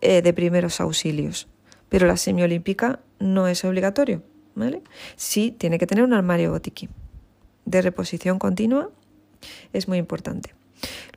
[0.00, 1.48] eh, de primeros auxilios
[1.94, 4.20] pero la semiolímpica no es obligatorio,
[4.56, 4.82] ¿vale?
[5.14, 6.90] Sí tiene que tener un armario botiquín
[7.66, 8.90] de reposición continua,
[9.72, 10.56] es muy importante.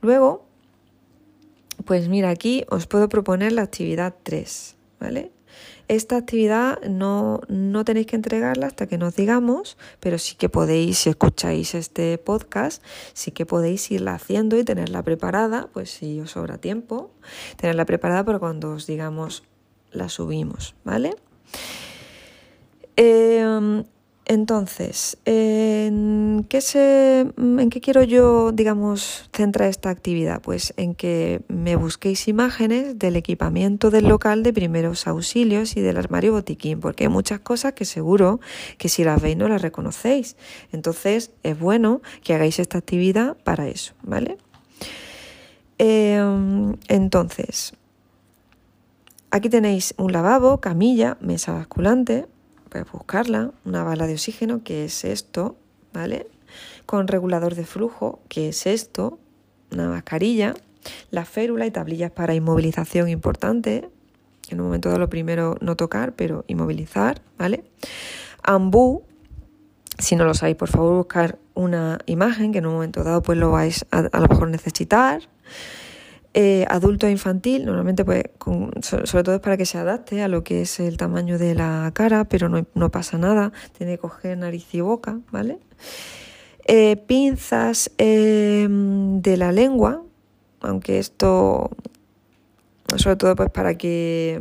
[0.02, 0.46] Luego,
[1.84, 5.32] pues mira, aquí os puedo proponer la actividad 3, ¿vale?
[5.88, 10.98] Esta actividad no, no, tenéis que entregarla hasta que nos digamos, pero sí que podéis,
[10.98, 16.30] si escucháis este podcast, sí que podéis irla haciendo y tenerla preparada, pues si os
[16.30, 17.10] sobra tiempo,
[17.56, 19.42] tenerla preparada para cuando os digamos
[19.92, 21.14] la subimos, ¿vale?
[22.96, 23.84] Em,
[24.28, 26.60] entonces, ¿en qué,
[27.38, 30.42] ¿en qué quiero yo, digamos, centrar esta actividad?
[30.42, 35.96] Pues en que me busquéis imágenes del equipamiento del local de primeros auxilios y del
[35.96, 38.38] armario botiquín, porque hay muchas cosas que seguro
[38.76, 40.36] que si las veis no las reconocéis.
[40.72, 44.36] Entonces, es bueno que hagáis esta actividad para eso, ¿vale?
[45.78, 47.72] Em, entonces,
[49.30, 52.26] Aquí tenéis un lavabo, camilla, mesa basculante,
[52.70, 55.56] puedes buscarla, una bala de oxígeno, que es esto,
[55.92, 56.28] ¿vale?
[56.86, 59.18] Con regulador de flujo, que es esto,
[59.70, 60.54] una mascarilla,
[61.10, 63.90] la férula y tablillas para inmovilización importante,
[64.48, 67.64] en un momento dado lo primero no tocar, pero inmovilizar, ¿vale?
[68.42, 69.02] Ambú,
[69.98, 73.36] si no lo sabéis, por favor buscar una imagen que en un momento dado pues
[73.36, 75.28] lo vais a, a lo mejor necesitar.
[76.40, 78.22] Eh, adulto e infantil, normalmente pues
[78.80, 81.90] sobre todo es para que se adapte a lo que es el tamaño de la
[81.92, 85.58] cara, pero no, pasa nada, tiene que coger nariz y boca, ¿vale?
[86.64, 90.04] Eh, pinzas em, de la lengua,
[90.60, 91.70] aunque esto
[92.94, 94.40] sobre todo pues para que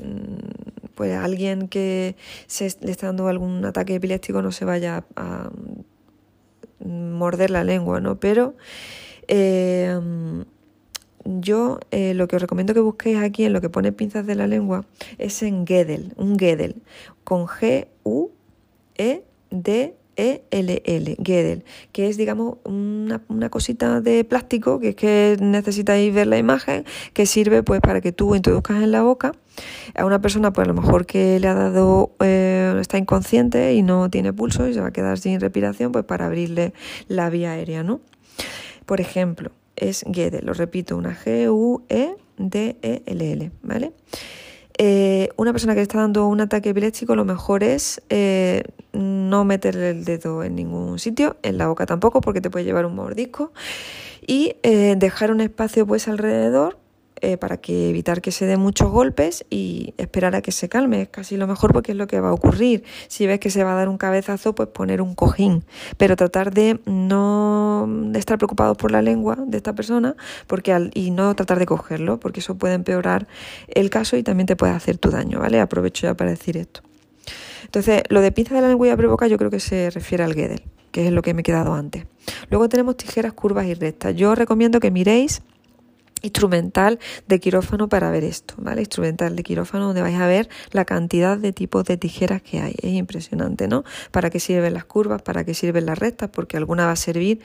[0.00, 2.14] mm, pues alguien que
[2.46, 5.50] se le está dando algún ataque epiléptico no se vaya a,
[6.78, 8.20] morder la lengua, ¿no?
[8.20, 8.54] Pero
[9.26, 10.44] em,
[11.24, 14.34] yo eh, lo que os recomiendo que busquéis aquí en lo que pone pinzas de
[14.34, 14.84] la lengua
[15.18, 16.82] es en Gedel, un Gedel,
[17.24, 17.86] con G-U-E-D-E-L-L,
[21.24, 26.38] Gedel, que es, digamos, una, una, cosita de plástico que es que necesitáis ver la
[26.38, 29.32] imagen, que sirve pues para que tú introduzcas en la boca
[29.94, 33.82] a una persona, pues a lo mejor que le ha dado, eh, está inconsciente y
[33.82, 36.74] no tiene pulso y se va a quedar sin respiración, pues para abrirle
[37.08, 38.00] la vía aérea, ¿no?
[38.86, 42.20] Por ejemplo, es Gedel, lo repito, una G-U-E-D-E-L-L,
[43.62, 43.92] ¿vale?
[44.76, 49.90] Eh, una persona que está dando un ataque epiléptico, lo mejor es eh, no meterle
[49.90, 53.52] el dedo en ningún sitio, en la boca tampoco, porque te puede llevar un mordisco,
[54.26, 56.78] y eh, dejar un espacio pues alrededor
[57.24, 61.00] eh, para que evitar que se dé muchos golpes y esperar a que se calme.
[61.00, 62.84] Es casi lo mejor porque es lo que va a ocurrir.
[63.08, 65.64] Si ves que se va a dar un cabezazo, pues poner un cojín.
[65.96, 71.34] Pero tratar de no estar preocupados por la lengua de esta persona porque y no
[71.34, 73.26] tratar de cogerlo, porque eso puede empeorar
[73.68, 75.60] el caso y también te puede hacer tu daño, ¿vale?
[75.60, 76.82] Aprovecho ya para decir esto.
[77.64, 80.62] Entonces, lo de pinza de la lengua provoca yo creo que se refiere al Gedel,
[80.92, 82.04] que es lo que me he quedado antes.
[82.50, 84.14] Luego tenemos tijeras curvas y rectas.
[84.14, 85.42] Yo os recomiendo que miréis
[86.24, 88.80] instrumental de quirófano para ver esto, ¿vale?
[88.80, 92.74] Instrumental de quirófano donde vais a ver la cantidad de tipos de tijeras que hay.
[92.82, 93.84] Es impresionante, ¿no?
[94.10, 95.22] ¿Para qué sirven las curvas?
[95.22, 96.30] ¿Para qué sirven las rectas?
[96.30, 97.40] Porque alguna va a servir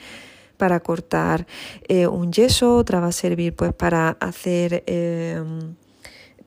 [0.58, 1.48] para cortar
[1.88, 4.84] eh, un yeso, otra va a servir pues para hacer...
[4.88, 5.44] Eh,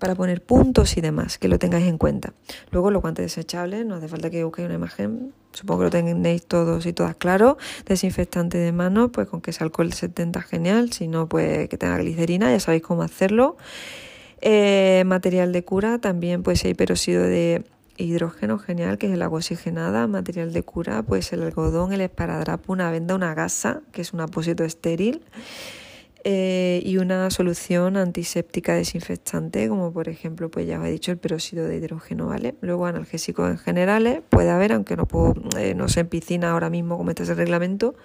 [0.02, 2.32] para poner puntos y demás, que lo tengáis en cuenta.
[2.72, 6.44] Luego los guantes desechables, no hace falta que busquéis una imagen, supongo que lo tenéis
[6.44, 7.56] todos y todas claro.
[7.86, 11.98] Desinfectante de manos, pues con que sea alcohol 70 genial, si no, pues que tenga
[11.98, 13.56] glicerina, ya sabéis cómo hacerlo.
[14.40, 17.64] Eh, material de cura, también pues hay peróxido de
[17.96, 22.72] hidrógeno genial, que es el agua oxigenada, material de cura, pues el algodón, el esparadrapo,
[22.72, 25.22] una venda, una gasa, que es un apósito estéril.
[26.24, 31.18] Eh, y una solución antiséptica desinfectante, como por ejemplo, pues ya os he dicho, el
[31.18, 32.54] peróxido de hidrógeno, ¿vale?
[32.60, 36.70] Luego analgésicos en general puede haber, aunque no, puedo, eh, no sé en piscina ahora
[36.70, 37.96] mismo como está ese reglamento,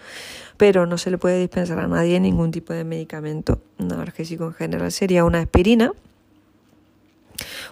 [0.57, 3.61] pero no se le puede dispensar a nadie ningún tipo de medicamento.
[3.77, 5.91] Un analgésico en general sería una aspirina.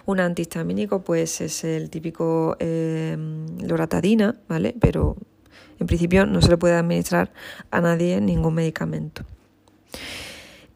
[0.04, 3.16] Un antihistamínico, pues es el típico eh,
[3.66, 4.76] loratadina, ¿vale?
[4.80, 5.16] Pero
[5.78, 7.32] En principio no se le puede administrar
[7.70, 9.24] a nadie ningún medicamento.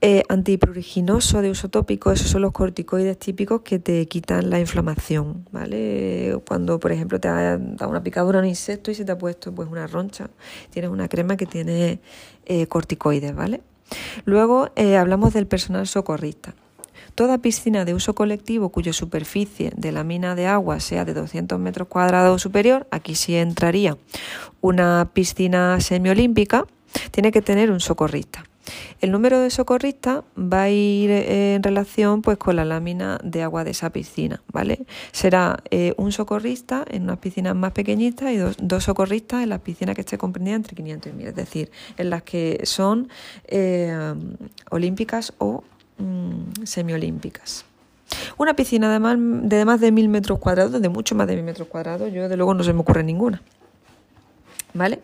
[0.02, 5.46] Eh, antipruriginoso de uso tópico, esos son los corticoides típicos que te quitan la inflamación,
[5.52, 6.40] ¿vale?
[6.48, 9.54] Cuando, por ejemplo, te ha dado una picadura un insecto y se te ha puesto
[9.54, 10.30] pues una roncha,
[10.70, 12.00] tienes una crema que tiene
[12.46, 13.60] eh, corticoides, ¿vale?
[14.24, 16.54] Luego eh, hablamos del personal socorrista.
[17.14, 21.58] Toda piscina de uso colectivo cuya superficie de la mina de agua sea de 200
[21.58, 23.98] metros cuadrados o superior, aquí sí entraría
[24.62, 26.64] una piscina semiolímpica,
[27.10, 28.44] tiene que tener un socorrista.
[29.00, 33.42] El número de socorristas va a ir eh, en relación pues con la lámina de
[33.42, 34.84] agua de esa piscina, ¿vale?
[35.12, 39.94] Será eh, un socorrista en unas piscinas más pequeñitas y dos, socorristas en las piscinas
[39.94, 43.08] que esté comprendida entre 500 y 1000, es decir, en las que son
[43.46, 44.14] eh,
[44.70, 45.64] olímpicas o
[45.98, 47.64] mm, semiolímpicas.
[48.36, 51.44] Una piscina de más de, más de 1000 metros cuadrados, de mucho más de 1000
[51.44, 53.40] metros cuadrados, yo de luego no se me ocurre ninguna,
[54.74, 55.00] ¿vale?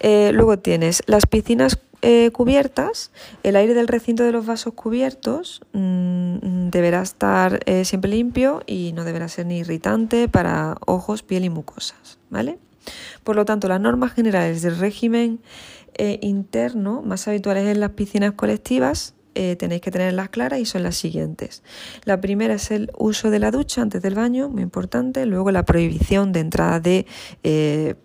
[0.00, 3.10] luego tienes las piscinas eh, cubiertas,
[3.42, 8.92] el aire del recinto de los vasos cubiertos mm, deberá estar eh, siempre limpio y
[8.92, 12.58] no deberá ser ni irritante para ojos, piel y mucosas, ¿vale?
[13.24, 15.40] Por lo tanto, las normas generales del régimen
[15.94, 19.14] eh, interno más habituales en las piscinas colectivas
[19.58, 21.62] tenéis que tenerlas claras y son las siguientes.
[22.04, 25.26] La primera es el uso de la ducha antes del baño, muy importante.
[25.26, 27.06] Luego la prohibición de entrada de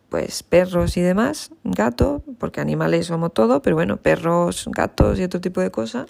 [0.10, 5.42] pues perros y demás, gatos, porque animales somos todos, pero bueno, perros, gatos y otro
[5.42, 6.06] tipo de cosas.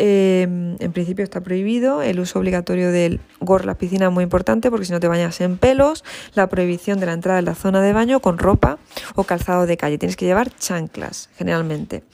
[0.00, 4.70] Em, en principio está prohibido el uso obligatorio del gorro en las piscinas, muy importante,
[4.70, 7.82] porque si no te bañas en pelos, la prohibición de la entrada en la zona
[7.82, 8.78] de baño con ropa
[9.16, 9.98] o calzado de calle.
[9.98, 12.04] Tienes que llevar chanclas, generalmente.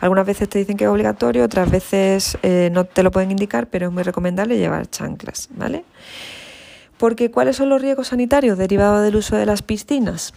[0.00, 3.66] Algunas veces te dicen que es obligatorio, otras veces eh, no te lo pueden indicar,
[3.66, 5.84] pero es muy recomendable llevar chanclas, ¿vale?
[6.96, 10.32] Porque ¿cuáles son los riesgos sanitarios derivados del uso de las piscinas?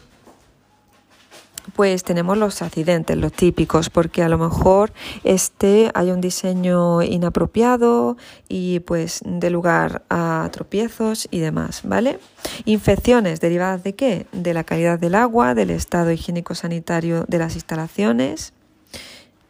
[1.76, 4.92] Pues tenemos los accidentes, los típicos, porque a lo mejor
[5.24, 12.20] este hay un diseño inapropiado y pues de lugar a tropiezos y demás, ¿vale?
[12.66, 14.28] Infecciones derivadas de qué?
[14.32, 18.54] De la calidad del agua, del estado higiénico sanitario de las instalaciones,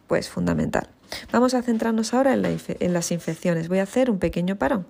[0.06, 0.88] pues fundamental.
[1.32, 3.68] Vamos a centrarnos ahora en, en las infecciones.
[3.68, 4.86] Voy a hacer un pequeño parón.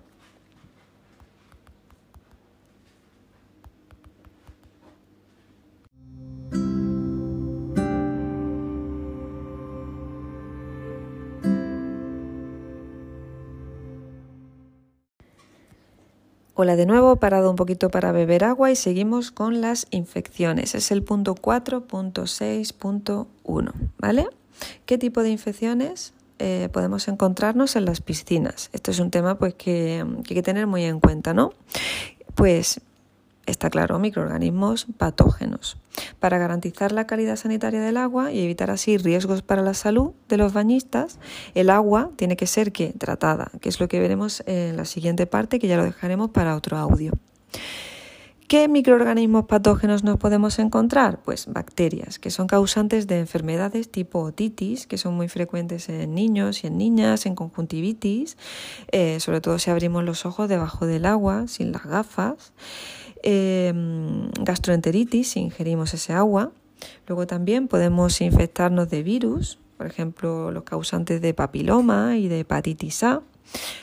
[16.61, 20.75] Hola de nuevo, parado un poquito para beber agua y seguimos con las infecciones.
[20.75, 24.27] Es el punto 4.6.1, ¿vale?
[24.85, 28.71] ¿Qué tipo de infecciones eh, podemos encontrarnos en las piscinas?
[28.73, 31.53] Esto es un tema pues, que, que hay que tener muy en cuenta, ¿no?
[32.35, 32.81] Pues
[33.51, 35.77] está claro, microorganismos patógenos.
[36.21, 40.37] Para garantizar la calidad sanitaria del agua y evitar así riesgos para la salud de
[40.37, 41.19] los bañistas,
[41.55, 42.93] el agua tiene que ser ¿qué?
[42.97, 46.57] tratada, que es lo que veremos en la siguiente parte, que ya lo dejaremos para
[46.57, 47.13] otro audio.
[48.49, 51.21] ¿Qué microorganismos patógenos nos podemos encontrar?
[51.23, 56.65] Pues bacterias, que son causantes de enfermedades tipo otitis, que son muy frecuentes en niños
[56.65, 58.39] y en niñas, en conjuntivitis,
[58.91, 62.55] eh, sobre todo si abrimos los ojos debajo del agua, sin las gafas.
[63.23, 66.53] Em, gastroenteritis si ingerimos ese agua.
[67.07, 73.03] Luego también podemos infectarnos de virus, por ejemplo, los causantes de papiloma y de hepatitis
[73.03, 73.23] A.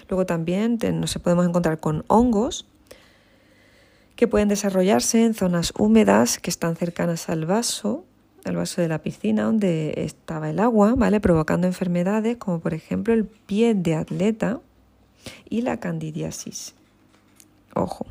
[0.10, 2.66] Luego también nos podemos encontrar con hongos
[4.16, 8.06] que pueden desarrollarse en zonas húmedas que están cercanas al vaso,
[8.46, 11.20] al vaso de la piscina donde estaba el agua, ¿vale?
[11.20, 14.62] Provocando enfermedades como por ejemplo el pie de atleta
[15.50, 16.76] y la candidiasis.
[17.74, 18.06] Ojo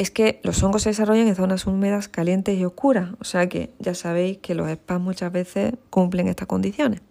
[0.00, 3.10] es que los hongos se desarrollan en zonas húmedas, calientes y oscuras.
[3.20, 7.02] O sea que ya sabéis que los spas muchas veces cumplen estas condiciones.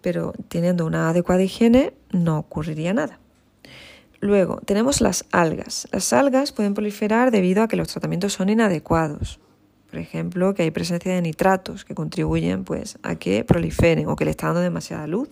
[0.00, 3.20] Pero teniendo una adecuada higiene no ocurriría nada.
[4.18, 5.86] Luego, tenemos las algas.
[5.92, 9.38] Las algas pueden proliferar debido a que los tratamientos son inadecuados.
[9.90, 14.24] Por ejemplo, que hay presencia de nitratos que contribuyen pues, a que proliferen o que
[14.24, 15.28] le está dando demasiada luz.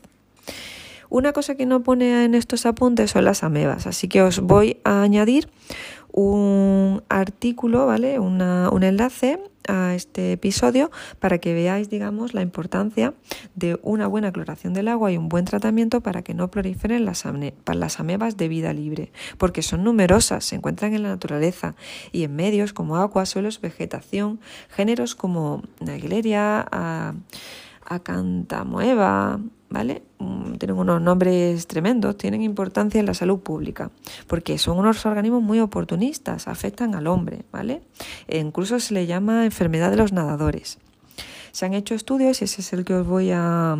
[1.10, 4.78] Una cosa que no pone en estos apuntes son las amebas, así que os voy
[4.84, 5.48] a añadir
[6.18, 8.18] un artículo, ¿vale?
[8.18, 10.90] un enlace a este episodio
[11.20, 13.14] para que veáis, digamos, la importancia
[13.54, 17.22] de una buena cloración del agua y un buen tratamiento para que no proliferen las,
[17.72, 21.76] las amebas de vida libre, porque son numerosas, se encuentran en la naturaleza
[22.10, 24.40] y en medios como agua, suelos, vegetación,
[24.70, 26.66] géneros como Naegleria,
[27.84, 29.38] Acantamoeba,
[29.70, 30.02] ¿vale?
[30.18, 33.90] Mm, tienen unos nombres tremendos, tienen importancia en la salud pública,
[34.26, 37.82] porque son unos organismos muy oportunistas, afectan al hombre, ¿vale?
[38.26, 40.78] E incluso se le llama enfermedad de los nadadores.
[41.52, 43.76] Se han hecho estudios, y ese es el que os voy a,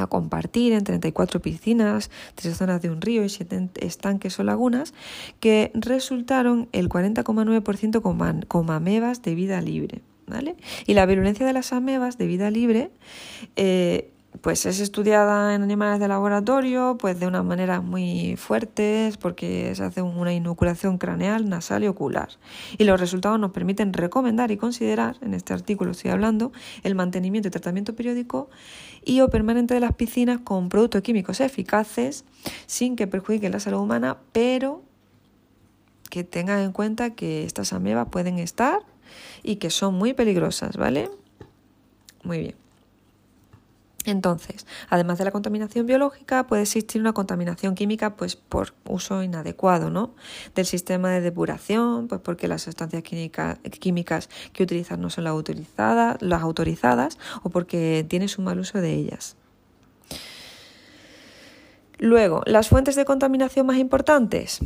[0.00, 4.94] a compartir en 34 piscinas, tres zonas de un río y siete estanques o lagunas,
[5.40, 10.02] que resultaron el 40,9% con, con amebas de vida libre.
[10.26, 10.56] ¿Vale?
[10.86, 12.90] Y la virulencia de las amebas de vida libre
[13.56, 19.72] eh, pues es estudiada en animales de laboratorio, pues de una manera muy fuertes, porque
[19.74, 22.30] se hace una inoculación craneal, nasal y ocular.
[22.76, 27.48] Y los resultados nos permiten recomendar y considerar, en este artículo estoy hablando, el mantenimiento
[27.48, 28.50] y tratamiento periódico
[29.04, 32.24] y o permanente de las piscinas con productos químicos eficaces,
[32.66, 34.82] sin que perjudiquen la salud humana, pero
[36.10, 38.80] que tengan en cuenta que estas amebas pueden estar
[39.42, 41.10] y que son muy peligrosas, ¿vale?
[42.22, 42.63] Muy bien.
[44.04, 49.88] Entonces, además de la contaminación biológica, puede existir una contaminación química pues por uso inadecuado,
[49.88, 50.14] ¿no?
[50.54, 56.20] Del sistema de depuración, pues porque las sustancias químicas que utilizan no son las autorizadas,
[56.20, 59.36] las autorizadas o porque tienes un mal uso de ellas.
[61.98, 64.60] Luego, las fuentes de contaminación más importantes.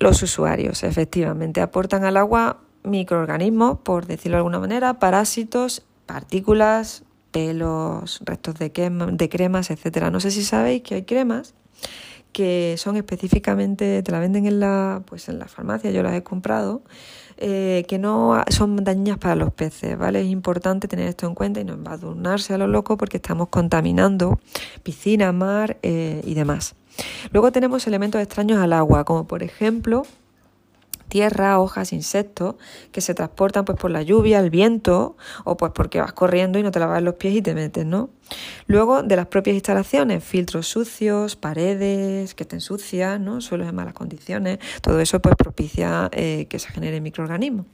[0.00, 7.02] Los usuarios, efectivamente, aportan al agua microorganismos, por decirlo de alguna manera, parásitos, partículas,
[7.38, 8.70] pelos, restos de,
[9.12, 10.10] de cremas, etcétera.
[10.10, 11.54] No sé si sabéis que hay cremas
[12.32, 16.22] que son específicamente, te la venden en la, pues en la farmacia, yo las he
[16.22, 16.82] comprado,
[17.38, 20.20] eh, que no son dañinas para los peces, ¿vale?
[20.20, 24.40] Es importante tener esto en cuenta y no embadurnarse a lo loco porque estamos contaminando
[24.82, 26.74] piscina, mar eh, y demás.
[27.32, 30.02] Luego tenemos elementos extraños al agua, como por ejemplo
[31.08, 32.56] tierra, hojas, insectos
[32.92, 36.62] que se transportan pues por la lluvia, el viento o pues porque vas corriendo y
[36.62, 38.10] no te lavas los pies y te metes, ¿no?
[38.66, 43.40] Luego de las propias instalaciones, filtros sucios, paredes que estén sucias, ¿no?
[43.40, 47.66] Suelos en malas condiciones, todo eso pues propicia eh, que se generen microorganismos.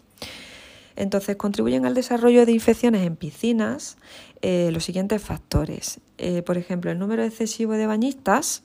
[0.96, 3.96] Entonces contribuyen al desarrollo de infecciones en piscinas
[4.42, 6.00] eh, los siguientes factores.
[6.18, 8.62] Eh, por ejemplo, el número excesivo de bañistas,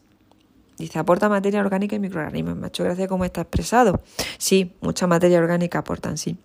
[0.80, 2.56] Dice, aporta materia orgánica y microorganismos.
[2.56, 4.02] Me ha hecho gracia cómo está expresado.
[4.38, 6.38] Sí, mucha materia orgánica aportan, sí.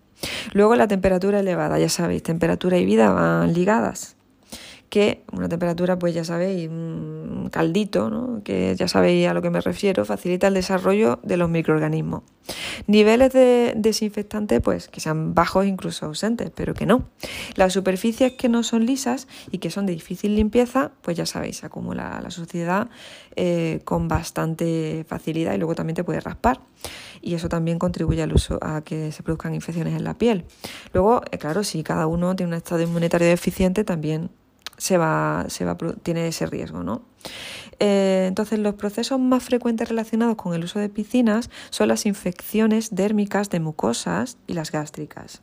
[0.52, 4.16] Luego la temperatura elevada, ya sabéis, temperatura y vida van ligadas
[4.88, 8.42] que una temperatura, pues ya sabéis, un caldito, ¿no?
[8.44, 12.22] que ya sabéis a lo que me refiero, facilita el desarrollo de los microorganismos.
[12.86, 17.08] Niveles de desinfectante, pues que sean bajos, incluso ausentes, pero que no.
[17.54, 21.64] Las superficies que no son lisas y que son de difícil limpieza, pues ya sabéis,
[21.64, 22.88] acumula la suciedad
[23.36, 26.60] eh, con bastante facilidad y luego también te puede raspar.
[27.22, 30.44] Y eso también contribuye al uso a que se produzcan infecciones en la piel.
[30.92, 34.30] Luego, eh, claro, si cada uno tiene un estado inmunitario deficiente, también
[34.76, 36.82] se va, se va, tiene ese riesgo.
[36.82, 37.02] ¿no?
[37.78, 42.94] Eh, entonces, los procesos más frecuentes relacionados con el uso de piscinas son las infecciones
[42.94, 45.40] dérmicas de mucosas y las gástricas.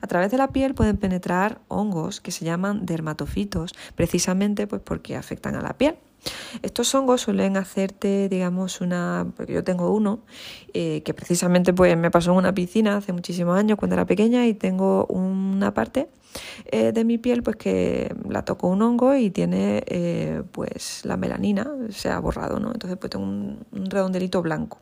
[0.00, 5.16] A través de la piel pueden penetrar hongos que se llaman dermatofitos, precisamente pues porque
[5.16, 5.96] afectan a la piel.
[6.62, 10.20] Estos hongos suelen hacerte, digamos, una, yo tengo uno,
[10.72, 14.46] eh, que precisamente pues me pasó en una piscina hace muchísimos años cuando era pequeña
[14.46, 16.08] y tengo una parte
[16.66, 21.16] eh, de mi piel pues que la tocó un hongo y tiene eh, pues la
[21.16, 22.72] melanina, se ha borrado, ¿no?
[22.72, 24.78] Entonces pues tengo un, redondelito blanco.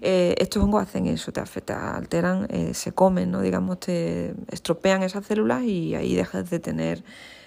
[0.00, 3.42] estos hongos hacen eso, te afectan, alteran, se comen, ¿no?
[3.42, 7.04] digamos, te estropean esas células y ahí dejas de tener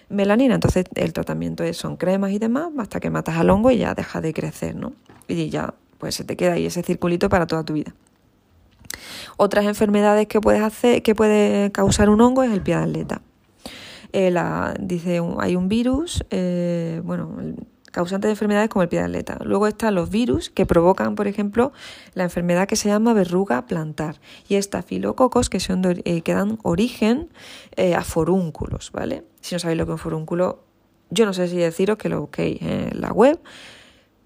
[0.09, 0.55] melanina.
[0.55, 3.93] Entonces el tratamiento es, son cremas y demás hasta que matas al hongo y ya
[3.93, 4.93] deja de crecer, ¿no?
[5.27, 7.93] Y ya pues se te queda ahí ese circulito para toda tu vida.
[9.37, 13.19] Otras enfermedades que puedes hacer, que puede causar un hongo es el pie de.
[14.13, 14.33] Eh,
[14.79, 17.37] dice, hay un virus, eh, bueno,
[17.95, 19.37] causante de enfermedades como el pie de atleta.
[19.43, 21.71] Luego están los virus que provocan, por ejemplo,
[22.13, 27.29] la enfermedad que se llama verruga plantar y estafilococos que, son eh, que dan origen
[27.95, 29.23] a forúnculos, ¿vale?
[29.41, 30.63] Si no sabéis lo que es un forúnculo,
[31.09, 33.39] yo no sé si deciros que lo busquéis en la web,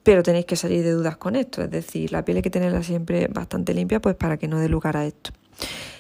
[0.04, 1.62] pero tenéis que salir de dudas con esto.
[1.62, 4.70] Es decir, la piel hay que tenerla siempre bastante limpia pues para que no dé
[4.70, 5.32] lugar a esto.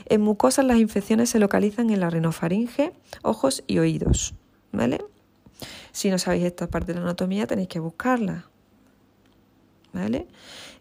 [0.05, 4.33] En mucosas las infecciones se localizan en la rinofaringe, ojos y oídos.
[4.71, 4.99] ¿Vale?
[5.91, 8.45] Si no sabéis esta parte de la anatomía tenéis que buscarla.
[9.91, 10.27] ¿Vale?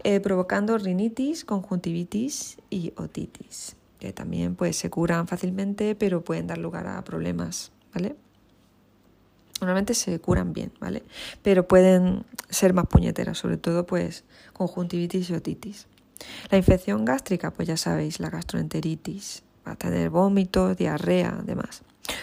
[0.05, 6.59] Eh, provocando rinitis, conjuntivitis y otitis, que también pues, se curan fácilmente, pero pueden dar
[6.59, 7.72] lugar a problemas.
[7.95, 8.16] ¿Vale?
[9.61, 11.03] Normalmente se curan bien, ¿vale?
[11.43, 15.87] Pero pueden ser más puñeteras, sobre todo pues conjuntivitis y otitis.
[16.51, 21.83] La infección gástrica, pues ya sabéis, la gastroenteritis, va a tener vómitos, diarrea, demás.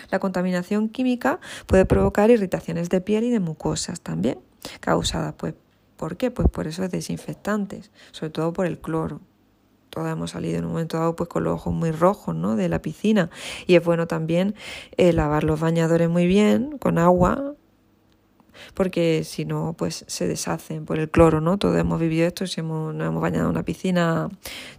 [0.09, 4.39] La contaminación química puede provocar irritaciones de piel y de mucosas también.
[4.79, 5.53] causadas, pues,
[5.97, 6.31] ¿por qué?
[6.31, 9.21] Pues por esos desinfectantes, sobre todo por el cloro.
[9.89, 12.57] Todos hemos salido en un momento dado pues con los ojos muy rojos, ¿no?
[12.57, 13.29] De la piscina.
[13.65, 14.55] Y es bueno también
[14.97, 17.53] eh, lavar los bañadores muy bien con agua,
[18.73, 21.57] porque si no, pues se deshacen por el cloro, ¿no?
[21.57, 24.29] Todos hemos vivido esto si hemos, nos hemos bañado en una piscina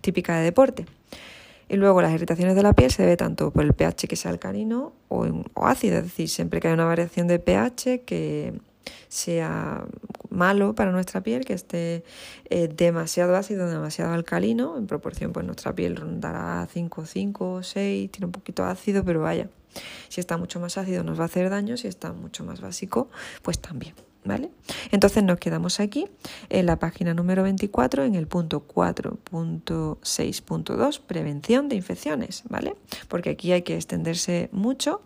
[0.02, 0.86] típica de deporte.
[1.68, 4.30] Y luego las irritaciones de la piel se debe tanto por el pH que sea
[4.30, 8.60] alcalino o, ácido, es decir, siempre que hay una variación de pH que
[9.08, 9.84] sea
[10.30, 12.04] malo para nuestra piel, que esté
[12.50, 18.26] eh, demasiado ácido, demasiado alcalino, en proporción pues nuestra piel rondará 5, 5, 6, tiene
[18.26, 19.48] un poquito ácido, pero vaya,
[20.08, 23.08] si está mucho más ácido nos va a hacer daño, si está mucho más básico,
[23.42, 23.94] pues también.
[24.26, 24.50] ¿Vale?
[24.90, 26.08] Entonces nos quedamos aquí
[26.48, 32.74] en la página número 24 en el punto 4.6.2 prevención de infecciones, ¿vale?
[33.06, 35.02] Porque aquí hay que extenderse mucho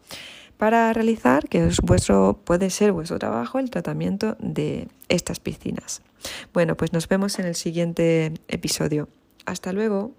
[0.56, 6.02] para realizar, que es vuestro, puede ser vuestro trabajo, el tratamiento de estas piscinas.
[6.52, 9.08] Bueno, pues nos vemos en el siguiente episodio.
[9.46, 10.12] Hasta luego.